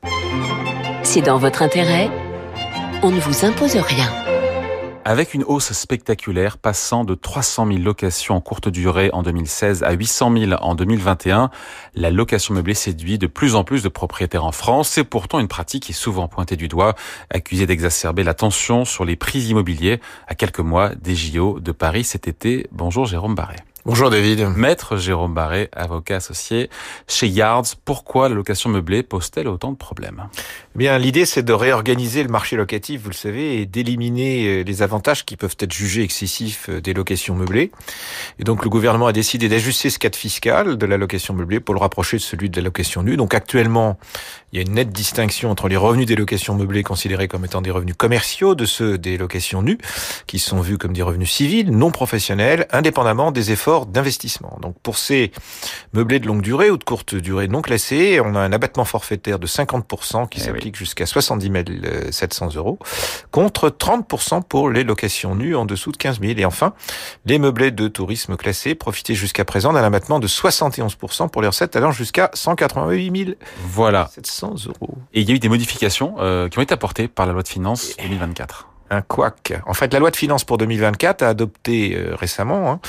C'est 1.03 1.21
dans 1.21 1.37
votre 1.37 1.61
intérêt. 1.61 2.09
On 3.01 3.11
ne 3.11 3.19
vous 3.19 3.45
impose 3.45 3.75
rien. 3.75 4.09
Avec 5.05 5.33
une 5.33 5.43
hausse 5.43 5.73
spectaculaire 5.73 6.57
passant 6.57 7.03
de 7.03 7.13
300 7.13 7.67
000 7.67 7.79
locations 7.79 8.35
en 8.35 8.41
courte 8.41 8.69
durée 8.69 9.09
en 9.11 9.21
2016 9.21 9.83
à 9.83 9.91
800 9.91 10.37
000 10.37 10.51
en 10.53 10.75
2021, 10.75 11.49
la 11.95 12.09
location 12.09 12.53
meublée 12.53 12.73
séduit 12.73 13.17
de 13.17 13.27
plus 13.27 13.55
en 13.55 13.65
plus 13.65 13.83
de 13.83 13.89
propriétaires 13.89 14.45
en 14.45 14.53
France. 14.53 14.89
C'est 14.89 15.03
pourtant 15.03 15.39
une 15.39 15.49
pratique 15.49 15.83
qui 15.83 15.91
est 15.91 15.95
souvent 15.95 16.29
pointée 16.29 16.55
du 16.55 16.69
doigt, 16.69 16.95
accusée 17.29 17.65
d'exacerber 17.65 18.23
la 18.23 18.33
tension 18.33 18.85
sur 18.85 19.03
les 19.03 19.17
prix 19.17 19.41
immobiliers 19.41 19.99
à 20.29 20.35
quelques 20.35 20.59
mois 20.59 20.95
des 20.95 21.15
JO 21.15 21.59
de 21.59 21.73
Paris 21.73 22.05
cet 22.05 22.29
été. 22.29 22.67
Bonjour 22.71 23.05
Jérôme 23.05 23.35
Barret. 23.35 23.57
Bonjour 23.85 24.09
David. 24.09 24.47
Maître 24.55 24.95
Jérôme 24.95 25.33
Barré, 25.33 25.67
avocat 25.73 26.15
associé 26.15 26.69
chez 27.05 27.27
Yards. 27.27 27.65
Pourquoi 27.83 28.29
la 28.29 28.35
location 28.35 28.69
meublée 28.69 29.03
pose-t-elle 29.03 29.49
autant 29.49 29.73
de 29.73 29.77
problèmes? 29.77 30.29
Eh 30.73 30.77
Bien, 30.77 30.97
l'idée 30.97 31.25
c'est 31.25 31.43
de 31.43 31.51
réorganiser 31.51 32.23
le 32.23 32.29
marché 32.29 32.55
locatif, 32.55 33.01
vous 33.01 33.09
le 33.09 33.13
savez, 33.13 33.59
et 33.59 33.65
d'éliminer 33.65 34.47
euh, 34.47 34.63
les 34.63 34.83
avantages 34.83 35.25
qui 35.25 35.35
peuvent 35.35 35.57
être 35.59 35.73
jugés 35.73 36.01
excessifs 36.01 36.69
euh, 36.69 36.79
des 36.79 36.93
locations 36.93 37.35
meublées. 37.35 37.71
Et 38.39 38.45
donc 38.45 38.63
le 38.63 38.69
gouvernement 38.69 39.07
a 39.07 39.11
décidé 39.11 39.49
d'ajuster 39.49 39.89
ce 39.89 39.99
cadre 39.99 40.17
fiscal 40.17 40.77
de 40.77 40.85
la 40.85 40.95
location 40.95 41.33
meublée 41.33 41.59
pour 41.59 41.75
le 41.75 41.81
rapprocher 41.81 42.15
de 42.15 42.21
celui 42.21 42.49
de 42.49 42.55
la 42.55 42.63
location 42.63 43.03
nue. 43.03 43.17
Donc 43.17 43.33
actuellement, 43.33 43.99
il 44.53 44.57
y 44.57 44.59
a 44.59 44.61
une 44.61 44.75
nette 44.75 44.91
distinction 44.91 45.49
entre 45.49 45.67
les 45.67 45.75
revenus 45.75 46.05
des 46.05 46.15
locations 46.15 46.53
meublées 46.53 46.83
considérés 46.83 47.27
comme 47.27 47.43
étant 47.43 47.61
des 47.61 47.71
revenus 47.71 47.95
commerciaux 47.97 48.53
de 48.53 48.65
ceux 48.65 48.99
des 48.99 49.17
locations 49.17 49.63
nues, 49.63 49.79
qui 50.27 50.37
sont 50.37 50.61
vus 50.61 50.77
comme 50.77 50.93
des 50.93 51.01
revenus 51.01 51.31
civils, 51.31 51.71
non 51.71 51.89
professionnels, 51.89 52.67
indépendamment 52.71 53.31
des 53.31 53.51
efforts 53.51 53.87
d'investissement. 53.87 54.59
Donc 54.61 54.75
pour 54.83 54.99
ces 54.99 55.31
meublés 55.93 56.19
de 56.19 56.27
longue 56.27 56.43
durée 56.43 56.69
ou 56.69 56.77
de 56.77 56.83
courte 56.83 57.15
durée 57.15 57.47
non 57.47 57.63
classés, 57.63 58.19
on 58.23 58.35
a 58.35 58.39
un 58.39 58.53
abattement 58.53 58.85
forfaitaire 58.85 59.39
de 59.39 59.47
50% 59.47 60.29
qui 60.29 60.39
eh 60.39 60.43
s'applique 60.43 60.75
jusqu'à 60.75 61.07
70 61.07 62.11
700 62.11 62.49
euros, 62.55 62.77
contre 63.31 63.69
30% 63.69 64.43
pour 64.43 64.69
les 64.69 64.83
locations 64.83 65.33
nues 65.33 65.55
en 65.55 65.65
dessous 65.65 65.91
de 65.91 65.97
15 65.97 66.21
000. 66.21 66.33
Et 66.37 66.45
enfin, 66.45 66.75
les 67.25 67.39
meublés 67.39 67.71
de 67.71 67.87
tourisme 67.87 68.37
classés 68.37 68.75
profitaient 68.75 69.15
jusqu'à 69.15 69.45
présent 69.45 69.73
d'un 69.73 69.83
abattement 69.83 70.19
de 70.19 70.27
71% 70.27 71.29
pour 71.29 71.41
les 71.41 71.47
recettes 71.47 71.75
allant 71.75 71.91
jusqu'à 71.91 72.29
188 72.35 73.35
voilà. 73.65 74.09
700 74.13 74.42
euros. 74.51 74.95
Et 75.13 75.21
il 75.21 75.29
y 75.29 75.31
a 75.31 75.35
eu 75.35 75.39
des 75.39 75.49
modifications 75.49 76.15
euh, 76.19 76.49
qui 76.49 76.59
ont 76.59 76.61
été 76.61 76.73
apportées 76.73 77.07
par 77.07 77.25
la 77.25 77.33
loi 77.33 77.43
de 77.43 77.47
finances 77.47 77.95
2024 77.97 78.72
un. 78.97 79.03
En 79.65 79.73
fait, 79.73 79.93
la 79.93 79.99
loi 79.99 80.11
de 80.11 80.15
finances 80.15 80.43
pour 80.43 80.57
2024 80.57 81.21
a 81.21 81.29
adopté 81.29 81.95
euh, 81.95 82.15
récemment 82.15 82.71
hein, 82.71 82.79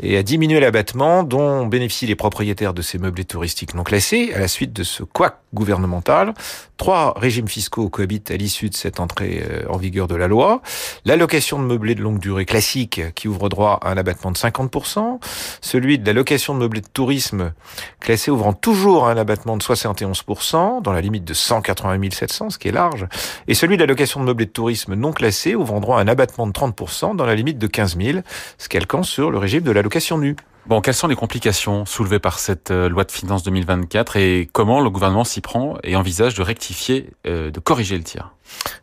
et 0.00 0.16
a 0.16 0.22
diminué 0.22 0.60
l'abattement 0.60 1.22
dont 1.22 1.66
bénéficient 1.66 2.06
les 2.06 2.14
propriétaires 2.14 2.74
de 2.74 2.82
ces 2.82 2.98
meublés 2.98 3.24
touristiques 3.24 3.74
non 3.74 3.82
classés 3.82 4.32
à 4.34 4.38
la 4.38 4.48
suite 4.48 4.72
de 4.72 4.84
ce 4.84 5.02
couac 5.02 5.36
gouvernemental. 5.54 6.34
Trois 6.76 7.14
régimes 7.16 7.48
fiscaux 7.48 7.88
cohabitent 7.88 8.30
à 8.30 8.36
l'issue 8.36 8.68
de 8.68 8.74
cette 8.74 9.00
entrée 9.00 9.44
euh, 9.48 9.64
en 9.68 9.76
vigueur 9.76 10.08
de 10.08 10.14
la 10.14 10.28
loi. 10.28 10.62
L'allocation 11.04 11.58
de 11.58 11.64
meublés 11.64 11.94
de 11.94 12.02
longue 12.02 12.18
durée 12.18 12.44
classique 12.44 13.00
qui 13.14 13.28
ouvre 13.28 13.48
droit 13.48 13.78
à 13.82 13.90
un 13.90 13.96
abattement 13.96 14.30
de 14.30 14.38
50%, 14.38 15.20
celui 15.60 15.98
de 15.98 16.06
la 16.06 16.12
location 16.12 16.54
de 16.54 16.60
meublés 16.60 16.80
de 16.80 16.88
tourisme 16.88 17.52
classé 18.00 18.30
ouvrant 18.30 18.52
toujours 18.52 19.08
un 19.08 19.16
abattement 19.16 19.56
de 19.56 19.62
71% 19.62 20.82
dans 20.82 20.92
la 20.92 21.00
limite 21.00 21.24
de 21.24 21.34
180 21.34 22.10
700, 22.10 22.50
ce 22.50 22.58
qui 22.58 22.68
est 22.68 22.72
large, 22.72 23.06
et 23.46 23.54
celui 23.54 23.76
de 23.76 23.82
la 23.82 23.86
location 23.86 24.20
de 24.20 24.26
meublés 24.26 24.46
de 24.46 24.50
tourisme 24.50 24.94
non 24.94 25.12
classé 25.12 25.51
ouvrant 25.54 25.80
droit 25.80 25.98
à 25.98 26.02
un 26.02 26.08
abattement 26.08 26.46
de 26.46 26.52
30% 26.52 27.16
dans 27.16 27.26
la 27.26 27.34
limite 27.34 27.58
de 27.58 27.66
15 27.66 27.96
000, 27.96 28.18
ce 28.58 28.68
calquant 28.68 29.02
sur 29.02 29.30
le 29.30 29.38
régime 29.38 29.62
de 29.62 29.70
l'allocation 29.70 30.18
nue. 30.18 30.36
Bon, 30.66 30.80
quelles 30.80 30.94
sont 30.94 31.08
les 31.08 31.16
complications 31.16 31.84
soulevées 31.86 32.20
par 32.20 32.38
cette 32.38 32.70
euh, 32.70 32.88
loi 32.88 33.02
de 33.02 33.10
finances 33.10 33.42
2024 33.42 34.16
et 34.16 34.48
comment 34.52 34.80
le 34.80 34.90
gouvernement 34.90 35.24
s'y 35.24 35.40
prend 35.40 35.76
et 35.82 35.96
envisage 35.96 36.34
de 36.34 36.42
rectifier, 36.42 37.10
euh, 37.26 37.50
de 37.50 37.58
corriger 37.58 37.96
le 37.96 38.04
tir? 38.04 38.32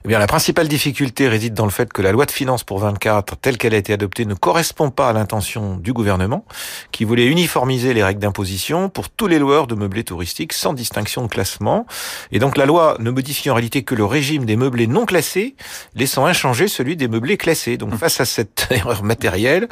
Eh 0.05 0.07
bien, 0.07 0.19
la 0.19 0.27
principale 0.27 0.67
difficulté 0.67 1.27
réside 1.27 1.53
dans 1.53 1.65
le 1.65 1.71
fait 1.71 1.91
que 1.91 2.01
la 2.01 2.11
loi 2.11 2.25
de 2.25 2.31
finances 2.31 2.63
pour 2.63 2.79
24, 2.79 3.35
telle 3.37 3.57
qu'elle 3.57 3.73
a 3.73 3.77
été 3.77 3.91
adoptée, 3.91 4.25
ne 4.25 4.33
correspond 4.33 4.91
pas 4.91 5.09
à 5.09 5.13
l'intention 5.13 5.75
du 5.75 5.91
gouvernement, 5.91 6.45
qui 6.91 7.03
voulait 7.03 7.25
uniformiser 7.25 7.93
les 7.93 8.03
règles 8.03 8.21
d'imposition 8.21 8.89
pour 8.89 9.09
tous 9.09 9.27
les 9.27 9.39
loueurs 9.39 9.67
de 9.67 9.75
meublés 9.75 10.05
touristiques 10.05 10.53
sans 10.53 10.73
distinction 10.73 11.23
de 11.23 11.27
classement. 11.27 11.85
Et 12.31 12.39
donc, 12.39 12.57
la 12.57 12.65
loi 12.65 12.95
ne 12.99 13.11
modifie 13.11 13.49
en 13.49 13.55
réalité 13.55 13.83
que 13.83 13.93
le 13.93 14.05
régime 14.05 14.45
des 14.45 14.55
meublés 14.55 14.87
non 14.87 15.05
classés, 15.05 15.55
laissant 15.95 16.25
inchangé 16.25 16.67
celui 16.67 16.95
des 16.95 17.09
meublés 17.09 17.37
classés. 17.37 17.77
Donc, 17.77 17.95
face 17.95 18.21
à 18.21 18.25
cette 18.25 18.67
erreur 18.71 19.03
matérielle, 19.03 19.67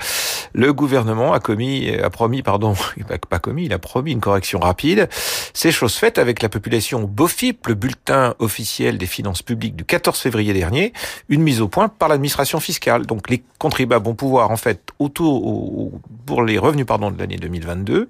le 0.53 0.73
gouvernement 0.73 1.33
a 1.33 1.39
commis, 1.39 1.89
a 1.89 2.10
promis, 2.10 2.43
pardon, 2.43 2.75
pas 3.29 3.39
commis, 3.39 3.65
il 3.65 3.73
a 3.73 3.79
promis 3.79 4.12
une 4.12 4.21
correction 4.21 4.60
rapide. 4.60 5.07
C'est 5.53 5.71
chose 5.71 5.95
faite 5.95 6.17
avec 6.17 6.41
la 6.41 6.49
population 6.49 7.03
BOFIP, 7.03 7.67
le 7.67 7.75
bulletin 7.75 8.36
officiel 8.39 8.97
des 8.97 9.05
finances 9.05 9.41
publiques 9.41 9.75
du 9.75 9.86
14 9.88 10.19
février 10.19 10.54
dernier, 10.54 10.93
une 11.30 11.41
mise 11.41 11.62
au 11.62 11.67
point 11.67 11.88
par 11.88 12.10
l'administration 12.10 12.60
fiscale. 12.60 13.06
Donc 13.06 13.30
les 13.30 13.43
contribuables 13.58 14.06
vont 14.06 14.15
pouvoir 14.15 14.52
en 14.52 14.58
fait 14.58 14.82
autour 15.00 15.91
pour 16.26 16.43
les 16.43 16.58
revenus 16.58 16.86
pardon 16.86 17.12
de 17.12 17.17
l'année 17.17 17.38
2022 17.38 18.08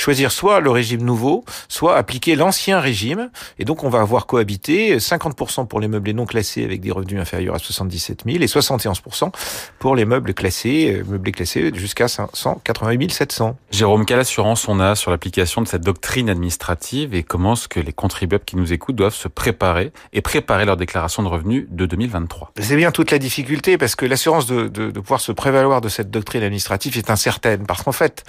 choisir 0.00 0.32
soit 0.32 0.60
le 0.60 0.70
régime 0.70 1.02
nouveau, 1.02 1.44
soit 1.68 1.96
appliquer 1.96 2.34
l'ancien 2.34 2.80
régime 2.80 3.30
et 3.58 3.64
donc 3.64 3.84
on 3.84 3.90
va 3.90 4.00
avoir 4.00 4.26
cohabité 4.26 4.96
50% 4.96 5.66
pour 5.66 5.80
les 5.80 5.88
meubles 5.88 6.10
non 6.10 6.26
classés 6.26 6.64
avec 6.64 6.80
des 6.80 6.90
revenus 6.90 7.20
inférieurs 7.20 7.54
à 7.54 7.58
77 7.58 8.22
000 8.26 8.42
et 8.42 8.46
71% 8.46 9.30
pour 9.78 9.94
les 9.94 10.04
meubles 10.04 10.34
classés, 10.34 11.00
euh, 11.00 11.04
meublés 11.06 11.32
classés 11.32 11.70
jusqu'à 11.74 12.08
188 12.08 13.12
700. 13.12 13.56
Jérôme, 13.70 14.06
quelle 14.06 14.20
assurance 14.20 14.66
on 14.68 14.80
a 14.80 14.94
sur 14.94 15.10
l'application 15.10 15.62
de 15.62 15.68
cette 15.68 15.82
doctrine 15.82 16.30
administrative 16.30 17.14
et 17.14 17.22
comment 17.22 17.52
est-ce 17.52 17.68
que 17.68 17.80
les 17.80 17.92
contribuables 17.92 18.44
qui 18.44 18.56
nous 18.56 18.72
écoutent 18.72 18.96
doivent 18.96 19.14
se 19.14 19.28
préparer 19.28 19.92
et 20.12 20.22
préparer 20.22 20.64
leur 20.64 20.76
déclaration 20.76 21.22
de 21.22 21.28
revenus 21.28 21.66
de 21.68 21.86
2023. 21.86 22.52
C'est 22.58 22.76
bien 22.76 22.90
toute 22.90 23.10
la 23.10 23.18
difficulté 23.18 23.78
parce 23.78 23.94
que 23.94 24.06
l'assurance 24.06 24.46
de, 24.46 24.68
de, 24.68 24.90
de, 24.90 25.00
pouvoir 25.00 25.20
se 25.20 25.32
prévaloir 25.32 25.80
de 25.80 25.88
cette 25.88 26.10
doctrine 26.10 26.42
administrative 26.42 26.96
est 26.96 27.10
incertaine. 27.10 27.66
Parce 27.66 27.82
qu'en 27.82 27.92
fait, 27.92 28.24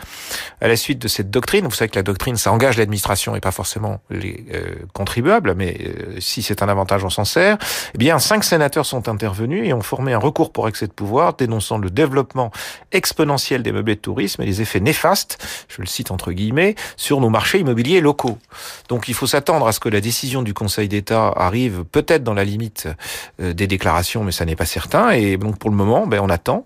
à 0.59 0.67
la 0.67 0.75
suite 0.75 0.99
de 0.99 1.07
cette 1.07 1.29
doctrine, 1.29 1.60
vous 1.67 1.75
savez 1.75 1.89
que 1.89 1.97
la 1.97 2.03
doctrine, 2.03 2.35
ça 2.37 2.51
engage 2.51 2.77
l'administration 2.77 3.35
et 3.35 3.39
pas 3.39 3.51
forcément 3.51 4.01
les 4.09 4.45
euh, 4.53 4.75
contribuables, 4.93 5.53
mais 5.55 5.77
euh, 5.79 6.19
si 6.19 6.41
c'est 6.41 6.61
un 6.63 6.69
avantage, 6.69 7.03
on 7.03 7.09
s'en 7.09 7.25
sert. 7.25 7.57
Eh 7.93 7.97
bien, 7.97 8.19
cinq 8.19 8.43
sénateurs 8.43 8.85
sont 8.85 9.09
intervenus 9.09 9.67
et 9.67 9.73
ont 9.73 9.81
formé 9.81 10.13
un 10.13 10.17
recours 10.17 10.51
pour 10.51 10.67
excès 10.67 10.87
de 10.87 10.91
pouvoir 10.91 11.33
dénonçant 11.33 11.77
le 11.77 11.89
développement 11.89 12.51
exponentiel 12.91 13.63
des 13.63 13.71
meublés 13.71 13.95
de 13.95 14.01
tourisme 14.01 14.41
et 14.41 14.45
les 14.45 14.61
effets 14.61 14.79
néfastes, 14.79 15.37
je 15.67 15.81
le 15.81 15.87
cite 15.87 16.11
entre 16.11 16.31
guillemets, 16.31 16.75
sur 16.97 17.19
nos 17.21 17.29
marchés 17.29 17.59
immobiliers 17.59 18.01
locaux. 18.01 18.37
Donc 18.89 19.07
il 19.07 19.13
faut 19.13 19.27
s'attendre 19.27 19.67
à 19.67 19.71
ce 19.71 19.79
que 19.79 19.89
la 19.89 20.01
décision 20.01 20.41
du 20.41 20.53
Conseil 20.53 20.87
d'État 20.87 21.33
arrive 21.35 21.83
peut-être 21.91 22.23
dans 22.23 22.33
la 22.33 22.43
limite 22.43 22.87
euh, 23.41 23.53
des 23.53 23.67
déclarations, 23.67 24.23
mais 24.23 24.31
ça 24.31 24.45
n'est 24.45 24.55
pas 24.55 24.65
certain. 24.65 25.11
Et 25.11 25.37
donc 25.37 25.57
pour 25.57 25.69
le 25.69 25.75
moment, 25.75 26.07
ben, 26.07 26.19
on 26.21 26.29
attend 26.29 26.65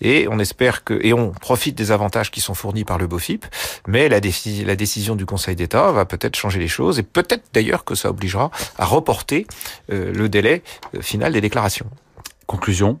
et 0.00 0.26
on 0.30 0.38
espère 0.38 0.84
que 0.84 0.98
et 1.02 1.12
on 1.12 1.30
profite 1.30 1.76
des 1.76 1.92
avantages 1.92 2.30
qui 2.30 2.40
sont 2.40 2.54
fournis 2.54 2.84
par 2.84 2.98
le 2.98 3.06
BOFIP. 3.06 3.44
Mais 3.86 4.08
la, 4.08 4.20
la 4.64 4.76
décision 4.76 5.16
du 5.16 5.26
Conseil 5.26 5.56
d'État 5.56 5.92
va 5.92 6.04
peut-être 6.04 6.36
changer 6.36 6.58
les 6.58 6.68
choses 6.68 6.98
et 6.98 7.02
peut-être 7.02 7.44
d'ailleurs 7.52 7.84
que 7.84 7.94
ça 7.94 8.10
obligera 8.10 8.50
à 8.78 8.84
reporter 8.84 9.46
euh, 9.92 10.12
le 10.12 10.28
délai 10.28 10.62
euh, 10.94 11.02
final 11.02 11.32
des 11.32 11.40
déclarations. 11.40 11.86
Conclusion? 12.46 12.98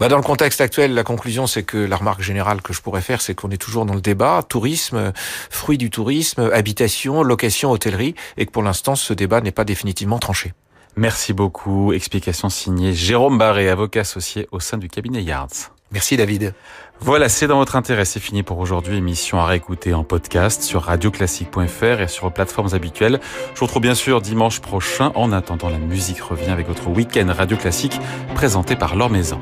Bah 0.00 0.08
dans 0.08 0.16
le 0.16 0.22
contexte 0.22 0.60
actuel, 0.60 0.94
la 0.94 1.04
conclusion, 1.04 1.46
c'est 1.46 1.62
que 1.62 1.78
la 1.78 1.96
remarque 1.96 2.22
générale 2.22 2.60
que 2.60 2.72
je 2.72 2.80
pourrais 2.80 3.02
faire, 3.02 3.20
c'est 3.20 3.34
qu'on 3.34 3.50
est 3.50 3.56
toujours 3.56 3.86
dans 3.86 3.94
le 3.94 4.00
débat 4.00 4.42
tourisme, 4.42 5.12
fruit 5.48 5.78
du 5.78 5.90
tourisme, 5.90 6.50
habitation, 6.52 7.22
location, 7.22 7.70
hôtellerie, 7.70 8.16
et 8.36 8.46
que 8.46 8.50
pour 8.50 8.64
l'instant, 8.64 8.96
ce 8.96 9.14
débat 9.14 9.40
n'est 9.40 9.52
pas 9.52 9.64
définitivement 9.64 10.18
tranché. 10.18 10.52
Merci 10.96 11.32
beaucoup. 11.32 11.92
Explication 11.92 12.48
signée 12.48 12.94
Jérôme 12.94 13.38
Barré, 13.38 13.68
avocat 13.68 14.00
associé 14.00 14.48
au 14.50 14.60
sein 14.60 14.76
du 14.76 14.88
cabinet 14.88 15.22
Yards. 15.22 15.70
Merci 15.92 16.16
David. 16.16 16.54
Voilà, 17.00 17.28
c'est 17.28 17.46
dans 17.46 17.58
votre 17.58 17.76
intérêt. 17.76 18.04
C'est 18.04 18.20
fini 18.20 18.42
pour 18.42 18.58
aujourd'hui. 18.58 18.96
Émission 18.96 19.38
à 19.38 19.46
réécouter 19.46 19.94
en 19.94 20.04
podcast 20.04 20.62
sur 20.62 20.82
radioclassique.fr 20.82 22.00
et 22.00 22.08
sur 22.08 22.24
vos 22.24 22.30
plateformes 22.30 22.74
habituelles. 22.74 23.20
Je 23.54 23.60
vous 23.60 23.66
retrouve 23.66 23.82
bien 23.82 23.94
sûr 23.94 24.20
dimanche 24.20 24.60
prochain. 24.60 25.10
En 25.14 25.32
attendant, 25.32 25.68
la 25.68 25.78
musique 25.78 26.20
revient 26.20 26.50
avec 26.50 26.68
votre 26.68 26.88
week-end 26.88 27.26
Radio 27.34 27.56
Classique 27.56 27.98
présenté 28.34 28.76
par 28.76 28.96
Laure 28.96 29.10
Maison. 29.10 29.40